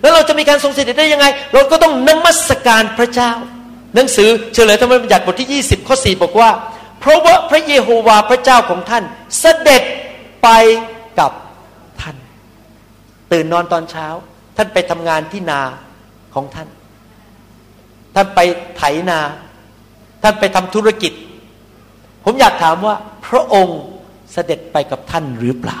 [0.00, 3.32] แล้วเราจะมีการทรงสถิตได้ยังไง เราก็ต้องนมัสการพระเจ้า
[3.94, 6.50] หนังสือเฉลยธรรมบัญญัติบทที่ 20ข้อ4บอกว่า
[7.00, 9.04] เพราะว่าพระเยโฮวาพระเจ้าของท่าน
[9.40, 9.82] เสด็จ
[10.42, 10.48] ไป
[11.18, 11.32] กับ
[12.00, 12.16] ท่าน
[13.32, 14.06] ตื่นนอนตอนเช้า
[14.56, 15.62] ท่านไปทำงานที่นา
[16.34, 16.68] ของท่าน
[18.14, 18.40] ท่านไป
[18.76, 19.20] ไถนา
[20.22, 21.12] ท่านไปทำธุรกิจ
[22.24, 22.94] ผมอยากถามว่า
[23.26, 23.80] พระองค์
[24.32, 25.80] เสด็จไปกับท่านหรือเปล่า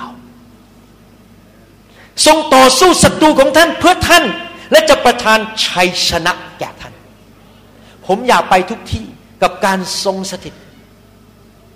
[2.26, 4.24] ทรงต่อสู้ศัตรูของท่านเพื่อท่าน
[4.72, 6.94] และจะประทานชัยชนะแก่ท่าน
[8.06, 9.04] ผมอยากไปทุกที่
[9.42, 10.54] กับการทรงสถิต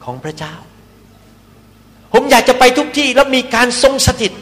[0.04, 0.54] ของพระเจ้า
[2.12, 4.32] ผมอยากจะไปทุกที่แล้วมีการทรงสถิต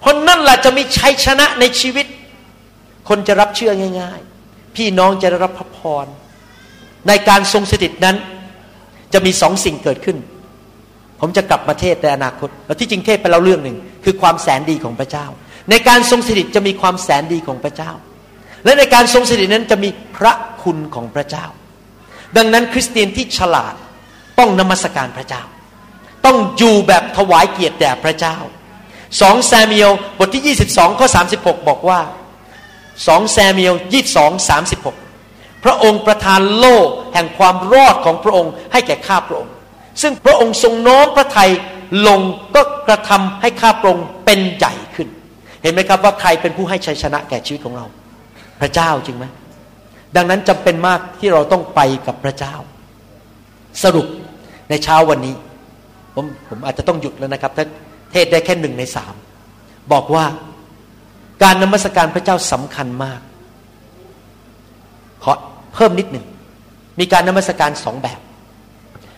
[0.00, 2.06] เพราะนั่นแหละจะมีชัยชนะในชีวิต
[3.08, 4.20] คนจะรับเชื่อง่าย
[4.76, 6.06] พี่น้องจะได้รับพระพร
[7.08, 8.16] ในการทรงสถิตนั้น
[9.12, 10.16] จะมีสองสิ่งเกิดขึ้น
[11.20, 15.26] ผมจะกลับมาเทศในอนาคตแล้วที่จริงเทศไปแล้วเรื่องหนึ่งคือความแสนดีของพระเจ้า
[15.70, 17.92] ในการทรงสถิตจะมีความแสนดีของพระเจ้า
[18.64, 21.46] และในการทรงสถิตนั้นจะมีพระคุณของพระเจ้า
[22.36, 23.74] ดังนั้นคริสเตียนที่ฉลาด
[24.38, 25.42] ต้องนมัสการพระเจ้า
[26.24, 28.36] ต้องอยู่แบบถวายเกียรติแด่พระเจ้า
[29.20, 31.06] สองแซมิเอลบทที่ 22ข้อ
[31.38, 32.00] 36 บอกว่า
[33.06, 34.96] สองแซมิเอลยี่สองสามสิบหก
[35.64, 36.76] พระองค์ประทานโล่
[37.14, 39.52] แห่งความรอดของพระองค์ให้แก่ข้าพระองค์
[40.02, 41.50] ซึ่งพระองค์ทรงน้อมพระทัย
[42.08, 42.20] ลง
[42.54, 45.08] ก็กระทำให้ข้าพระองค์เป็นใหญ่ขึ้น
[45.62, 47.86] เห็นไหมครับว่าใครเป็นผู้ให้ชัยชนะแก่ชีวิตของเรา
[48.60, 49.24] พระเจ้าจริงไหม
[50.16, 52.54] ดังนั้นจำเป็นมากที่เราต้องไปกับพระเจ้า
[53.82, 54.06] สรุป
[54.70, 55.34] ในเช้าวันนี้
[56.14, 57.66] ผมผมอาจจะต้องหยุดแล้วนะครับถ้า
[58.12, 59.14] เทศได้แค่หนึ่งในสาม
[59.92, 60.24] บอกว่า
[61.42, 63.20] การนมัสการพระเจ้าสำคัญมาก
[65.24, 65.32] ขอ
[65.74, 66.26] เพิ่มนิดหนึ่ง
[67.00, 68.20] มีการนมัสการสองแบบ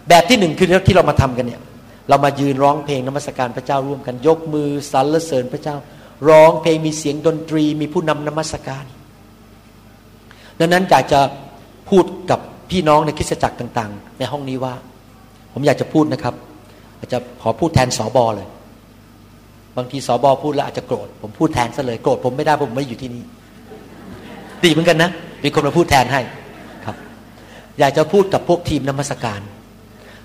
[0.08, 1.60] แบบที่หนึ่งคือที่เรามาทำกันเนี่ย
[2.08, 5.76] เรามายืนร้องเพลงนมัสการพระเจ้าร่วมกัน ยกมือสรรเสริญพระเจ้า
[6.28, 8.84] ร้องเพลงมีเสียงดนตรี มีผู้นำนมัสการ
[10.58, 11.20] ดังนั้นอยากจะ
[11.88, 14.74] พูดกับพี่น้องในคริสตจักรต่าง ๆ ในห้องนี้ว่า
[15.52, 16.34] ผมอยากจะพูดนะครับ
[16.98, 18.48] อาจจะขอพูดแทนสอบอเลย
[19.76, 23.22] บางทีสอบอพูดแล้วอาจจะโกรธผมพูดแทนซะเลยโกรธผมไม่ได้ผมไม่อยู่ที่นี่
[24.64, 25.10] ดีเหมือนกันนะ
[25.44, 26.20] มีคนมาพูดแทนให้
[26.84, 26.96] ครับ
[27.78, 29.40] อยากจะพูดกับพวกทีมนมัสการ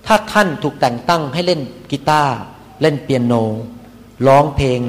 [0.07, 2.35] ถ้าท่านถูกแต่งตั้งให้เล่นกีตาร์
[2.81, 3.33] เล่นเปียโน
[4.27, 4.79] ร้องเพลง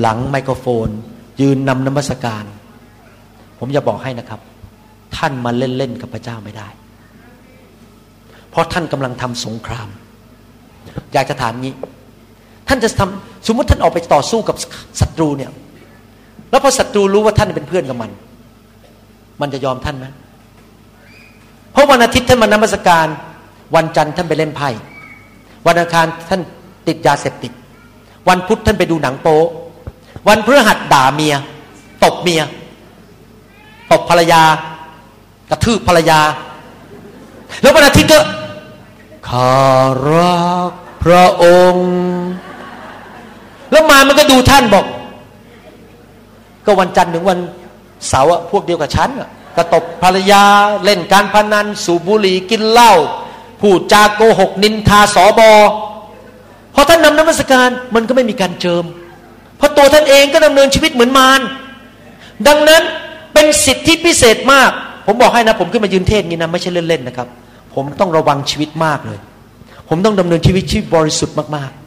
[0.00, 0.88] หลังไมโครโฟน
[1.40, 2.44] ยืนนำนมัสการ
[3.58, 4.40] ผมจะบอกให้นะครับ
[5.16, 6.68] ท่านมาเล่นๆกับพระเจ้าไม่ได้
[8.50, 9.88] เพราะท่านกำลังทำสงคราม
[11.12, 11.74] อยากจะถามงี้
[12.68, 14.56] ท่านจะทำสมมติท่านออกไปต่อสู้กับ
[15.00, 15.50] ศัตรูเนี่ย
[16.50, 18.10] แล้วพอศัตรูรู้ว่าท่านเป็นเพื่อนกับมัน
[19.40, 20.06] มันจะยอมท่านไหม
[21.72, 23.06] เพราะวันอาทิตย์ท่านมานมัสการ
[23.74, 24.68] วันจันทร์ท่านไปเล่นไพ่
[25.66, 26.40] วันอังคารท่าน
[26.88, 27.52] ติดยาเสพติด
[28.28, 29.38] วันพุธท่านไปดูหนังโป๊
[30.28, 31.34] วันพฤหัสด่าเมีย
[32.04, 32.42] ตบเมีย
[33.92, 34.42] ตบภรรยา
[35.50, 36.20] กระทืบภรรยา
[37.60, 38.18] แล้ววันอาทิตย์ก็
[39.28, 39.52] ข้า
[40.08, 40.70] รัก
[41.02, 41.90] พระองค์
[43.72, 44.86] แล้วมามันก็ดูท่านบอก
[46.64, 47.38] ก็วันจันทร์ถึงวัน
[48.08, 49.10] เสาร์พวกเดียวกับฉัน
[49.56, 50.44] กระตบภรรยา
[50.84, 52.92] เล่นการพนัน สูบบุหรี่กินเหล้า
[53.60, 55.50] พูดจาโกหกนินทาสอบอ
[56.74, 58.84] พอท่านนำน้ำมัสการมันก็ไม่มีการเจิม
[59.56, 61.40] เพราะตัวท่านเองก็ดำเนินชีวิตเหมือนมาร
[62.46, 62.82] ดังนั้น
[63.32, 64.70] เป็นสิทธิพิเศษมาก
[65.06, 67.28] ผมบอกให้นะ ผมขึ้นมายืนเทศนี้นะไม่ใช่เล่นๆนะครับ
[67.74, 69.18] ผมต้องระวังชีวิตมากเลย
[69.88, 71.81] ผมต้องดำเนินชีวิตที่บริสุทธิ์มากๆ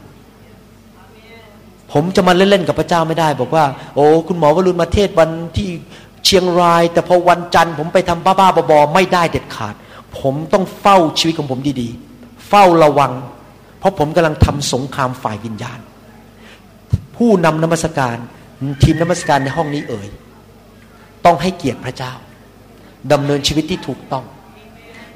[1.97, 3.65] ผมจะมาเล่นๆกับพระเจ้าไม่ได้ บอกว่า
[3.95, 5.69] โอ้คุณหมอวรุณมาเทศวันที่
[6.25, 9.75] เชียงราย แต่พอวันจันทร์ผมไปทำบ้าๆบอๆไม่ได้เด็ดขาด
[10.19, 13.11] ผมต้องเฝ้าชีวิตของผมดีๆ เฝ้าระวัง
[13.79, 15.79] เพราะผมกำลังทำสงครามฝ่ายวิญญาณ
[17.15, 18.17] ผู้นำนมัสการ
[18.83, 20.07] ทีมนมัสการในห้องนี้เอ่ย
[21.25, 22.13] ต้องให้เกียรติพระเจ้า
[23.11, 24.23] ดำเนินชีวิตที่ถูกต้อง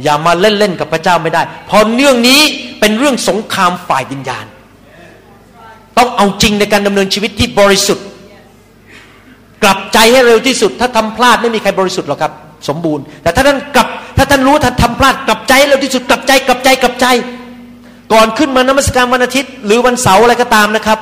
[0.03, 2.41] อย่ามาเล่นๆกับพระเจ้าไม่ได้ เพราะเรื่องนี้
[2.79, 4.45] เป็นเรื่องสงครามฝ่ายวิญญาณ
[6.19, 8.05] เอาจริงในการดำเนินชีวิตที่บริสุทธิ์
[9.63, 12.33] กลับใจให้เร็วที่สุด ถ้าทำพลาดไม่มีใครบริสุทธิ์หรอกครับ
[12.69, 17.05] สมบูรณ์ แต่ถ้าท่านกลับ ถ้าท่านรู้ท่านทำพลาดกลับใจเร็วที่สุดกลับใจกลับใจกลับใจ
[18.13, 20.99] ก่อนขึ้นมานมัสการวันอาทิตย์ หรือวันเสาร์อะไรก็ตามนะครับ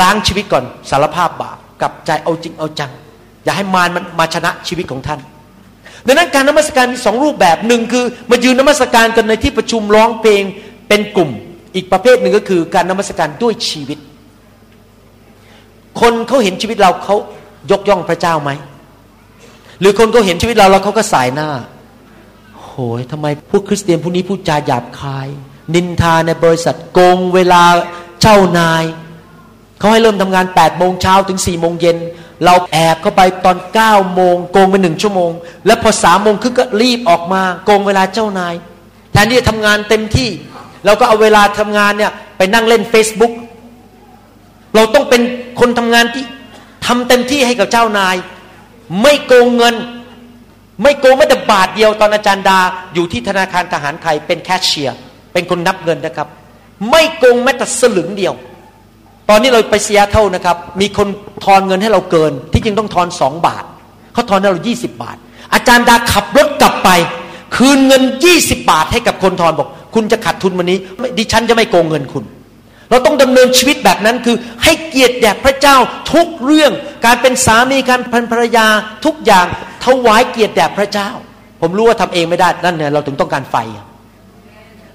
[0.00, 2.90] ล้างชีวิตก่อนสารภาพบาปกลับใจเอาจริงเอาจัง
[3.44, 5.20] อย่าให้มารมันมาชนะชีวิตของท่าน
[6.06, 10.42] ดังนั้นการนมัสการมีสองรูปแบบหนึ่งคือ มายืนนมัสการกันในที่ประชุมร้องเพลง
[10.88, 11.30] เป็นกลุ่ม
[11.76, 13.98] อีกประเภทหนึ่งก็คือการนมัสการด้วยชีวิต
[16.00, 17.16] คนเขาเห็นชีวิตเราเขา
[17.70, 18.50] ยกย่องพระเจ้าไหม
[19.80, 21.48] หรือคนเขาเห็นชีวิตเราแล้วเขาก็สายหน้า
[22.62, 25.28] โหยทำไมพวกคริสเตียนพวกนี้พูดจาหยาบคาย
[25.74, 27.62] นินทาในบริษัทโกงเวลา
[28.20, 28.84] เจ้านาย
[29.78, 31.96] เขาให้เริ่มทำงาน8ปดโมงเช้าถึง4ี่โมงเย็น
[32.44, 35.30] เราแอบเข้าไปตอน9ก้าโมงโกงไปหนึ่งชั่วโมง
[35.66, 38.54] แล้วพอสามโมงครึ่งก็รีบออกมาโกงเวลาเจ้านาย
[39.12, 40.30] แทนที่จะทำงานเต็มที่
[40.84, 43.32] เราก็เอาเวลาทำงานเนี่ยไปนั่งเล่น Facebook
[44.74, 45.22] เราต้องเป็น
[45.60, 46.24] คนทำงานที่
[46.86, 48.16] ทำเต็มที่ให้กับเจ้านาย
[49.02, 49.74] ไม่โกงเงิน
[50.82, 52.58] ไม่โกงแม้แต่บาทเดียวตอนอาจารย์ดา
[52.94, 54.96] อยู่ที่ธนาคารทหารไทยเป็นแคชเชียร์
[55.32, 56.28] เป็นคนนับเงินนะครับ
[56.90, 58.34] ไม่โกงแม้แต่สลึงเดียว
[59.30, 61.08] ตอนนี้เราไปเสียเท่านะครับ มีคน
[61.44, 63.64] ทอนเงินให้เราเกิน ที่จริงต้องทอนสองบาท
[64.12, 65.16] เขาทอนให้เรายี่สิบาท
[65.54, 66.90] อาจารย์ดาขับรถกลับไป
[67.56, 70.78] คืนเงินยี่สิบาทให้กับคนทอนบอก คุณจะขาดทุนวันนี้
[71.18, 72.24] ดิฉันจะไม่โกงเงินคุณ
[72.90, 75.76] เราต้องดำเนินชีวิตแบบนั้นคือ ให้เกียรติแด่พระเจ้า
[76.12, 76.72] ทุกเรื่อง
[77.06, 78.66] การเป็นสามีการเป็นภรรยา
[79.04, 79.46] ทุกอย่าง
[79.84, 81.08] ถวายเกียรติแด่พระเจ้า
[81.60, 83.56] ผมรู้ว่าทำเองไม่ได้นั่นเนี่ยเราถึงต้องการไฟ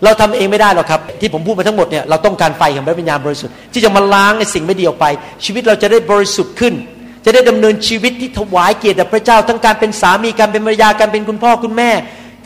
[0.03, 5.05] เราทำเองไม่ได้หรอกครับ ที่ผมพูดมาทั้งหมดเนี่ยเราต้องการไฟของพระวิญญาณบริสุทธิ์ที่จะมาล้างในสิ่งไม่ดีออกไป
[5.45, 6.73] ชีวิตเราจะได้บริสุทธิ์ขึ้น
[7.25, 11.91] จะได้ดำเนินชีวิตที่ถวายเกียรติแด่พระเจ้า ทั้งการเป็นสามีการเป็นภรรยาการเป็นคุณพ่อคุณแม่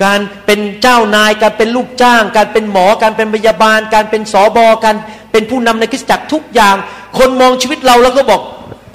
[0.03, 4.95] การเป็นเจ้านาย การเป็นลูกจ้าง การเป็นหมอ การเป็นพยาบาล การเป็นสอบอการ
[5.31, 6.75] เป็นผู้นำในคริสตจักรทุกอย่าง
[7.17, 8.41] คนมองชีวิตเราแล้วก็บอก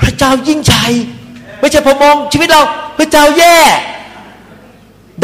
[0.01, 0.87] พระเจ้ายิ่งใหญ่
[1.61, 2.63] ไม่ใช่พอมองชีวิตเรา
[2.99, 3.57] พระเจ้าแย่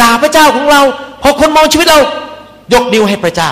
[0.01, 0.81] ด่าพระเจ้าของเรา
[1.22, 2.01] พอคนมองชีวิตเรา
[2.72, 3.51] ยกนิ้วให้พระเจ้า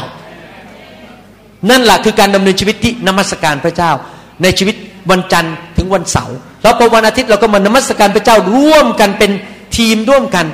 [1.71, 3.91] นั่นแหละคือการดำเนินชีวิตที่นมัสการพระเจ้า
[4.43, 4.77] ในชีวิต
[5.11, 9.31] วันจันทร์ถึงวันเสาร์แล้วพอวันอาทิตย์เราก็มานมัสการพระเจ้าร่วมกันเป็น
[9.77, 10.47] ทีมร่วมกัน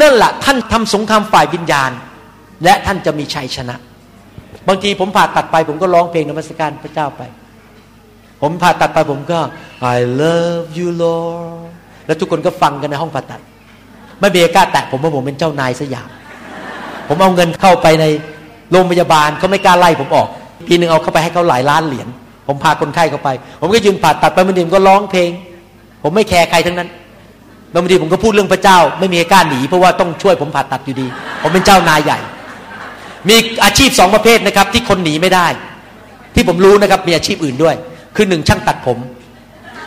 [0.00, 1.90] นั่นแหละท่านทำสงครามฝ่ายวิญญาณ
[2.64, 3.76] และท่านจะมีชัยชนะ
[4.68, 7.22] บางทีผมผ่าตัดไป ผมก็ร้องเพลงนมัสการพระเจ้าไป
[8.42, 9.38] ผมผ่าตัดไปผมก็
[9.94, 11.62] I love you Lord
[12.06, 13.40] แล้วทุกคนก็ฟังกันในห้องผ่าตัด
[14.20, 16.08] ไม่มีใครกล้าแตะผมว่าะผมเป็นเจ้านายสยาม
[17.08, 18.04] ผมเอาเงินเข้าไปใน
[18.70, 20.28] โรงพยาบาลเขาไม่กล้าไล่ผมออก
[20.68, 22.08] ทีหนึ่งเอาเข้าไปให้เขาหลายล้านเหรียญ
[22.46, 23.28] ผมพาคนไข้เข้าไป
[23.60, 25.30] ผมก็ยืนผ่าตัดไปบางทีผมก็ร้องเพลง
[26.02, 26.88] ผมไม่แคร์ใครทั้งนั้น
[27.74, 31.06] บางทีผมก็พูดเรื่องพระเจ้า ไม่มีใครกล้าหนีเพราะว่าต้องช่วยผมผ่าตัดอยู่ดี
[31.42, 32.18] ผมเป็นเจ้านายใหญ่
[33.28, 35.46] มีอาชีพสองประเภทนะครับ ที่คนหนีไม่ได้
[36.34, 37.74] ที่ผมรู้นะครับมีอาชีพอื่นด้วย
[38.16, 38.98] คือหนึ่งช่างตัดผม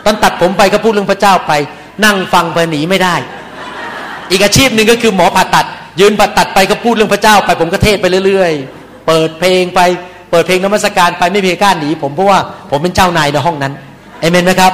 [0.06, 1.54] ตอนตัดผมไปก็พูดเรื่องพระเจ้าไป
[2.06, 3.16] นั่งฟังไปหนีไม่ได้
[4.32, 5.66] อีกอาชีพหนึ่งก็คือหมอผ่าตัด
[6.00, 9.80] ยืนผ่าตัดไปก็พูดเรื่องพระเจ้า ไปผมก็เทศไปเรื่อย ๆ เปิดเพลงไป
[10.32, 13.74] เปิดเพลงนมัสการไปไม่มีใครกล้าหนีผมเพราะว่าผมเป็นเจ้านายในห้องนั้น
[14.20, 14.74] เอเมนไหมครับ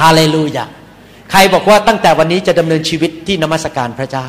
[0.00, 0.64] ฮาเลลูยา
[1.32, 4.26] ใครบอกว่าตั้งแต่วันนี้จะดำเนินชีวิตที่นมัสการพระเจ้า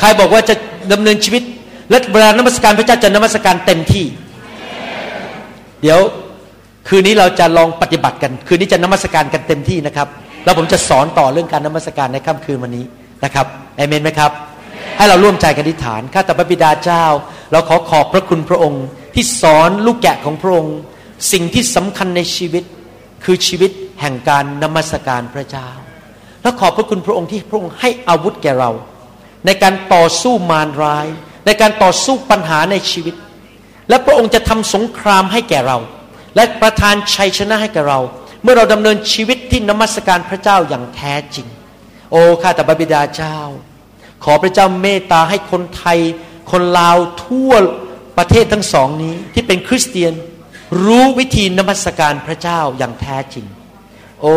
[0.00, 0.54] ใครบอกว่าจะ
[0.92, 1.42] ดำเนินชีวิต
[1.90, 4.06] และเวลานมัสการพระเจ้าจะนมัสการเต็มที่
[5.82, 5.98] เดี๋ยว
[6.88, 10.08] คืนนี้เราจะลองปฏิบัติกัน คืนนี้จะนมัสการกันเต็มที่นะครับ
[10.44, 12.84] แล้วผมจะสอนต่อเรื่องการนมัสการในค่ำคืนวันนี้
[13.24, 14.30] นะครับเอเมนไหมครับ
[14.96, 17.04] ให้เราร่วมใจกันอธิษฐานข้าแต่พระบิดาเจ้า
[17.52, 18.84] เราขอขอบพระคุณพระองค์
[19.14, 20.76] ที่สอนลูกแกะของพระองค์
[21.32, 22.64] สิ่งที่สำคัญในชีวิต
[23.24, 23.70] คือชีวิต
[24.00, 25.68] แห่งการนมัสการพระเจ้า
[26.46, 28.70] และขอบพระคุณพระองค์ที่พระองค์ให้อาวุธแก่เรา
[29.46, 31.06] ในการต่อสู้มารร้าย
[31.46, 33.14] ในการต่อสู้ปัญหาในชีวิต
[33.88, 35.78] และพระองค์จะทำสงครามให้แก่เรา
[36.36, 38.00] และประทานชัยชนะให้แก่เรา
[38.42, 41.46] เมื่อเราดำเนินชีวิตที่นมัสการพระเจ้าอย่างแท้จริง
[42.10, 43.38] โอ้ข้าแต่พระบิดาเจ้า
[44.24, 45.98] ขอพระเจ้าเมตตาให้คนไทย
[46.50, 47.52] คนลาวทั่ว
[48.18, 50.12] ประเทศทั้งสองนี้ที่เป็นคริสเตียน
[50.84, 53.46] รู้วิธีนมัสการพระเจ้าอย่างแท้จริง
[54.20, 54.34] โอ้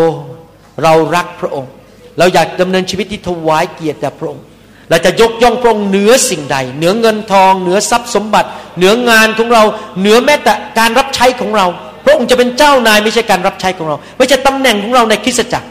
[0.83, 1.71] เรารักพระองค์
[2.19, 4.43] เราอยากดำเนินชีวิตที่ถวายเกียรติแด่พระองค์
[4.89, 9.63] เราจะยกย่องพระองค์เหนือสิ่งใด เหนือเงินทอง เหนือทรัพย์สมบัติ เหนืองานของเรา
[9.99, 11.67] เหนือแม้แต่การรับใช้ของเรา
[12.05, 15.67] พระองค์จะเป็นเจ้านายไม่ใช่การรับใช้ของเรา ไม่ใช่ตำแหน่งของเราในคริสตจักร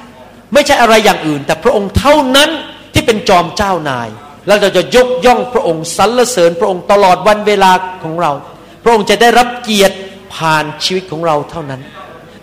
[0.54, 2.50] ไม่ใช่อะไรอย่างอื่น แต่พระองค์เท่านั้น
[2.94, 4.08] ที่เป็นจอมเจ้านาย
[4.46, 7.72] แล้วเราจะยกย่องพระองค์สรรเสริญพระองค์ตลอดวันเวลา
[8.02, 8.32] ของเรา
[8.84, 9.96] พระองค์จะได้รับเกียรติ
[10.34, 11.80] ผ่านชีวิตของเราเท่านั้น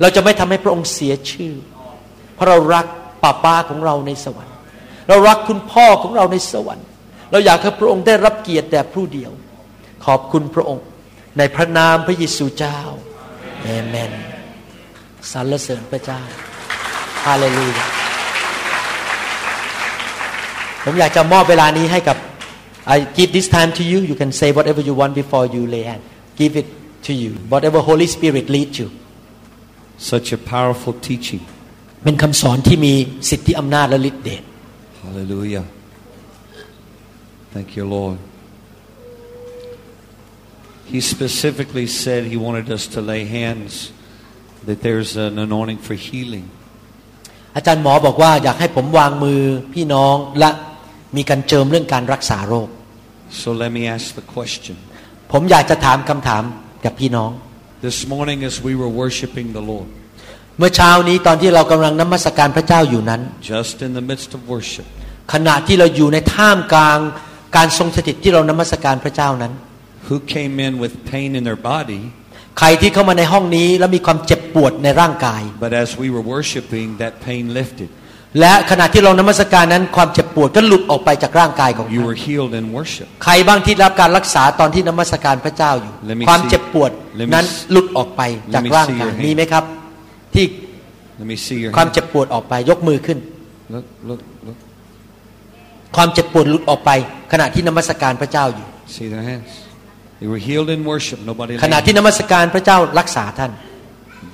[0.02, 1.54] เราจะไม่ทำให้พระองค์เสียชื่อ
[2.36, 2.86] เพราะเรารัก
[3.26, 4.56] ป้าป้าของเราในสวรรค์
[5.08, 6.88] เรารักคุณพ่อของเราในสวรรค์
[7.32, 9.32] เราอยากให้พระองค์ได้รับเกียรติแต่ผู้เดียว
[10.06, 10.86] ขอบคุณพระองค์
[11.38, 12.80] ในพระนามพระเยซูเจ้า
[13.64, 14.12] เอเมน
[15.32, 16.22] สรรเสริญพระเจ้า
[17.26, 17.86] ฮาเลลูยา
[20.84, 22.18] ผมอยากจะมอบเวลานี้ให้กับ
[22.94, 25.84] I give this time to you you can say whatever you want before you lay
[25.90, 26.02] hand
[26.42, 26.68] give it
[27.08, 28.88] to you whatever Holy Spirit lead you
[29.98, 31.40] Such a powerful teaching.
[32.06, 32.94] เป็นคำสอนที่มี
[33.30, 34.44] สิทธิอำนาจและฤทธิ์เดช
[35.06, 35.66] Hallelujah.
[37.54, 38.18] Thank you, Lord.
[40.92, 43.92] He specifically said he wanted us to lay hands,
[44.68, 46.46] that there's an anointing for healing.
[47.56, 49.42] อาจารย์หมอบอกว่าอยากให้ผมวางมือ
[49.74, 50.50] พี่น้องและ
[51.16, 52.70] มีการเจิมเรื่องการรักษาโรค
[53.42, 54.76] So let me ask the question.
[55.32, 56.44] ผมอยากจะถามคำถาม
[56.86, 57.32] กับพี่น้อง
[57.88, 59.90] This morning, as we were worshiping the Lord,
[60.58, 63.22] เมื่อเช้านี้ตอนที่เรากำลังนมัสการพระเจ้าอยู่นั้น
[63.54, 64.88] just in the midst of worship,
[65.34, 67.00] ขณะที่เราอยู่ในท่ามกลาง
[67.58, 69.54] การทรงสถิตที่เรานมัสการพระเจ้านั้น
[70.08, 72.02] who came in with pain in their body,
[72.60, 77.90] ใครที่เข้ามาในห้องนี้แล้วมีความเจ็บปวดในร่างกาย but as we were worshiping, that pain lifted.
[78.40, 83.08] และขณะที่เรานมัสการนั้นความเจ็บปวดก็หลุดออกไปจากร่างกายของ You ท่าน were healed in worship.
[83.24, 88.22] ใครบ้างที่รับการรักษาตอนที่นมัสการพระเจ้าอยู่ Let me ความ see- เจ็บปวด let me นั้น see- หลุดออกไป
[88.54, 89.64] จาก let me ร่าง see กาย your hand มีไหมครับ
[90.36, 90.46] ที่
[91.20, 91.94] Let me see your ความ hand.
[91.94, 93.18] เจ็บปวดออกไปยกมือขึ้น
[93.74, 94.58] Look, look, look.
[95.96, 96.92] ความเจ็บปวดหลุดออกไป
[97.32, 99.50] ขณะที่นมัสการพระเจ้าอยู่ See their hands.
[100.22, 101.20] They were healed in worship.
[101.32, 101.52] Nobody.
[101.64, 103.52] ขณะ laid ที่นมัสการพระเจ้ารักษาท่าน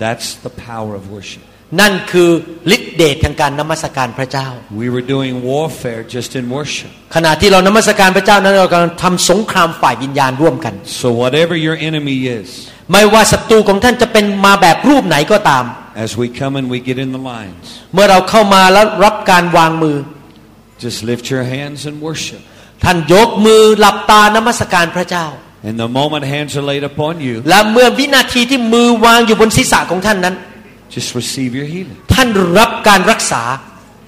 [0.04, 1.44] That's the power of worship.
[1.82, 2.30] นั่นคือ
[2.76, 4.48] ฤทธิเดชทางการนมัสการพระเจ้า
[4.84, 6.92] We were doing warfare just in worship.
[7.16, 12.48] ขณะที่เรานมัสการพระเจ้านั้นเรากำลังทำสงครามฝ่ายวิญญาณร่วมกัน So whatever your enemy is,
[12.92, 19.98] ไม่ว่าศัตรูของท่านจะเป็นมาแบบรูปไหนก็ตาม as we come and we get in the lines, เมื่อเราเข้ามาแล้วรับการวางมือ
[20.86, 22.42] just lift your hands and worship.
[22.84, 25.28] ท่านยกมือหลับตานมัสการพระเจ้า
[25.68, 30.36] And the moment hands are laid upon you, และเมื่อวินาทีที่มือวางอยู่บนศีรษะของท่านนั้น
[30.96, 32.00] just receive your healing.
[32.14, 32.28] ท่าน
[32.58, 33.44] รับการรักษา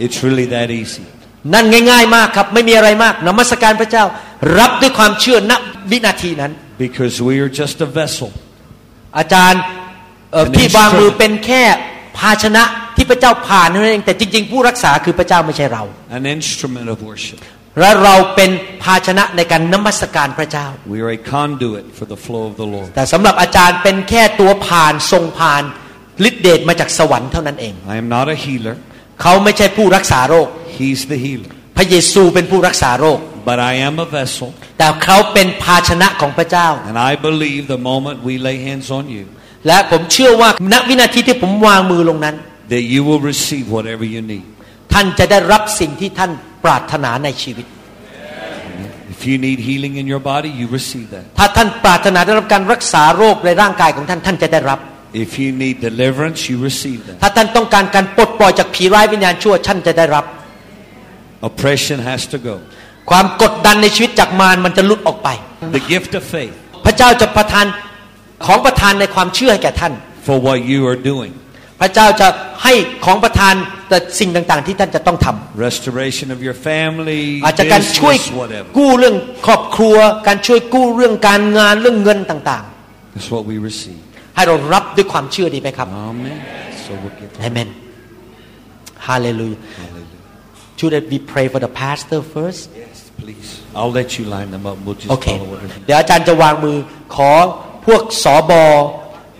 [0.06, 1.06] It's really that easy.
[1.54, 4.04] นั่นง่ายๆมากครับไม่มีอะไรมากนมัสการพระเจ้า
[4.60, 5.54] รับด้วยความเชื่อณ
[5.92, 6.52] วินาทีนั้น
[6.86, 8.30] because we are just a vessel.
[9.18, 9.83] อาจารย์เอ่อ An
[10.58, 11.64] ที่วางมือ instrument เป็นแค่
[12.18, 12.64] ภาชนะ
[12.96, 15.84] ที่พระเจ้าผ่านเท่านั้นเองแต่จริง ๆ ผู้รักษาคือพระเจ้าไม่ใช่เรา
[16.20, 17.40] an instrument of worship.
[17.80, 18.52] และเราเป็น
[18.84, 22.90] ภาชนะในการนมัสการพระเจ้า We are a conduit for the flow of the Lord.
[22.96, 25.64] แต่สำหรับอาจารย์เป็นแค่ตัวผ่านทรงผ่าน
[26.30, 28.76] ฤทธิเดชมาจากสวรรค์เท่านั้นเอง I am not a healer.
[29.22, 30.48] เขาไม่ใช่ผู้รักษาโรค
[30.80, 31.52] He's the healer.
[31.78, 33.20] พระเยซูเป็นผู้รักษาโรค
[33.50, 34.48] But I am a vessel.
[34.78, 39.26] แต่เขาเป็นภาชนะของพระเจ้า And I believe the moment we lay hands on you,
[39.68, 42.36] และผมเชื่อว่าณวินาทีที่ผมวางมือลงนั้น
[42.74, 44.46] that you will receive whatever you need.
[44.94, 46.32] ท่านจะได้รับสิ่งที่ท่าน
[46.64, 47.66] ปรารถนาในชีวิต
[49.14, 51.24] If you need healing in your body, you receive that.
[51.38, 54.80] ถ้าท่านปรารถนาได้รับการรักษาโรคในร่างกายของท่านท่านจะได้รับ
[55.26, 57.16] If you need deliverance, you receive that.
[57.22, 60.26] ถ้าท่านต้องการการปลดปล่อยจากผีร้ายวิญญาณชั่วท่านจะได้รับ
[61.50, 62.56] Oppression has to go.
[63.10, 65.30] ความกดดันในชีวิตจากมารมันจะหลุดออกไป
[65.78, 66.54] The gift of faith
[66.86, 67.66] พระเจ้าจะประทาน
[68.46, 69.94] ของประทานในความเชื่อให้แก่ท่าน
[70.28, 71.34] for what you are doing.
[71.82, 72.28] พระเจ้าจะ
[72.64, 72.74] ให้
[73.06, 73.54] ของประทาน
[73.90, 78.70] แต่สิ่งต่างๆ ที่ท่านจะต้องทำ Restoration of your family, อาจจะการช่วย business, whatever.
[78.78, 79.16] กู้เรื่อง
[79.46, 82.64] ครอบครัว การช่วยกู้เรื่องการงานเรื่องเงินต่าง
[83.14, 84.02] That's what we receive.
[84.20, 86.38] ๆให้เรารับด้วยความเชื่อดีไหมครับ Amen.
[86.86, 87.70] So we'll get เอเมน
[89.08, 90.12] ฮาเลลูยา Hallelujah.
[90.80, 93.50] Should we pray for the pastor first Yes, please.
[93.80, 94.78] I'll let you line them up.
[94.86, 95.78] We'll just โอเค follow whatever.
[95.86, 96.78] เดี๋ยวอาจารย์จะวางมือ
[97.16, 97.32] ขอ
[97.86, 98.64] พวกสอบอ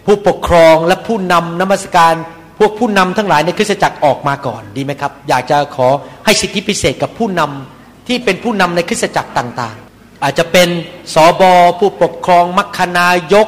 [0.06, 2.14] ผู้ปกครองและผู้นำนมัสการ
[2.60, 5.88] พวกผู้นำทั้งหลายในคริสตจักรออกมาก่อนดีไหมครับ อยากจะขอ
[6.26, 10.70] ให้สิทธิพิเศษกับผู้นำที่เป็นผู้นำในคริสตจักรต่างๆ อาจจะเป็น
[11.14, 13.48] สอบอผู้ปกครองมัคคณายก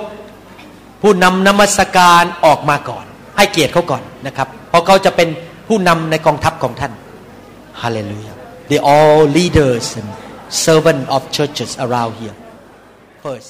[1.01, 3.05] ผู้นำนมัสการออกมาก่อน
[3.37, 5.29] ให้เกียรติเขาก่อนนะครับ เพราะเขาจะเป็น
[5.67, 6.93] ผู้นำในกองทัพของท่าน
[7.81, 8.35] Hallelujah
[8.69, 10.09] they all leaders and
[10.65, 12.35] servant of churches around here
[13.25, 13.49] first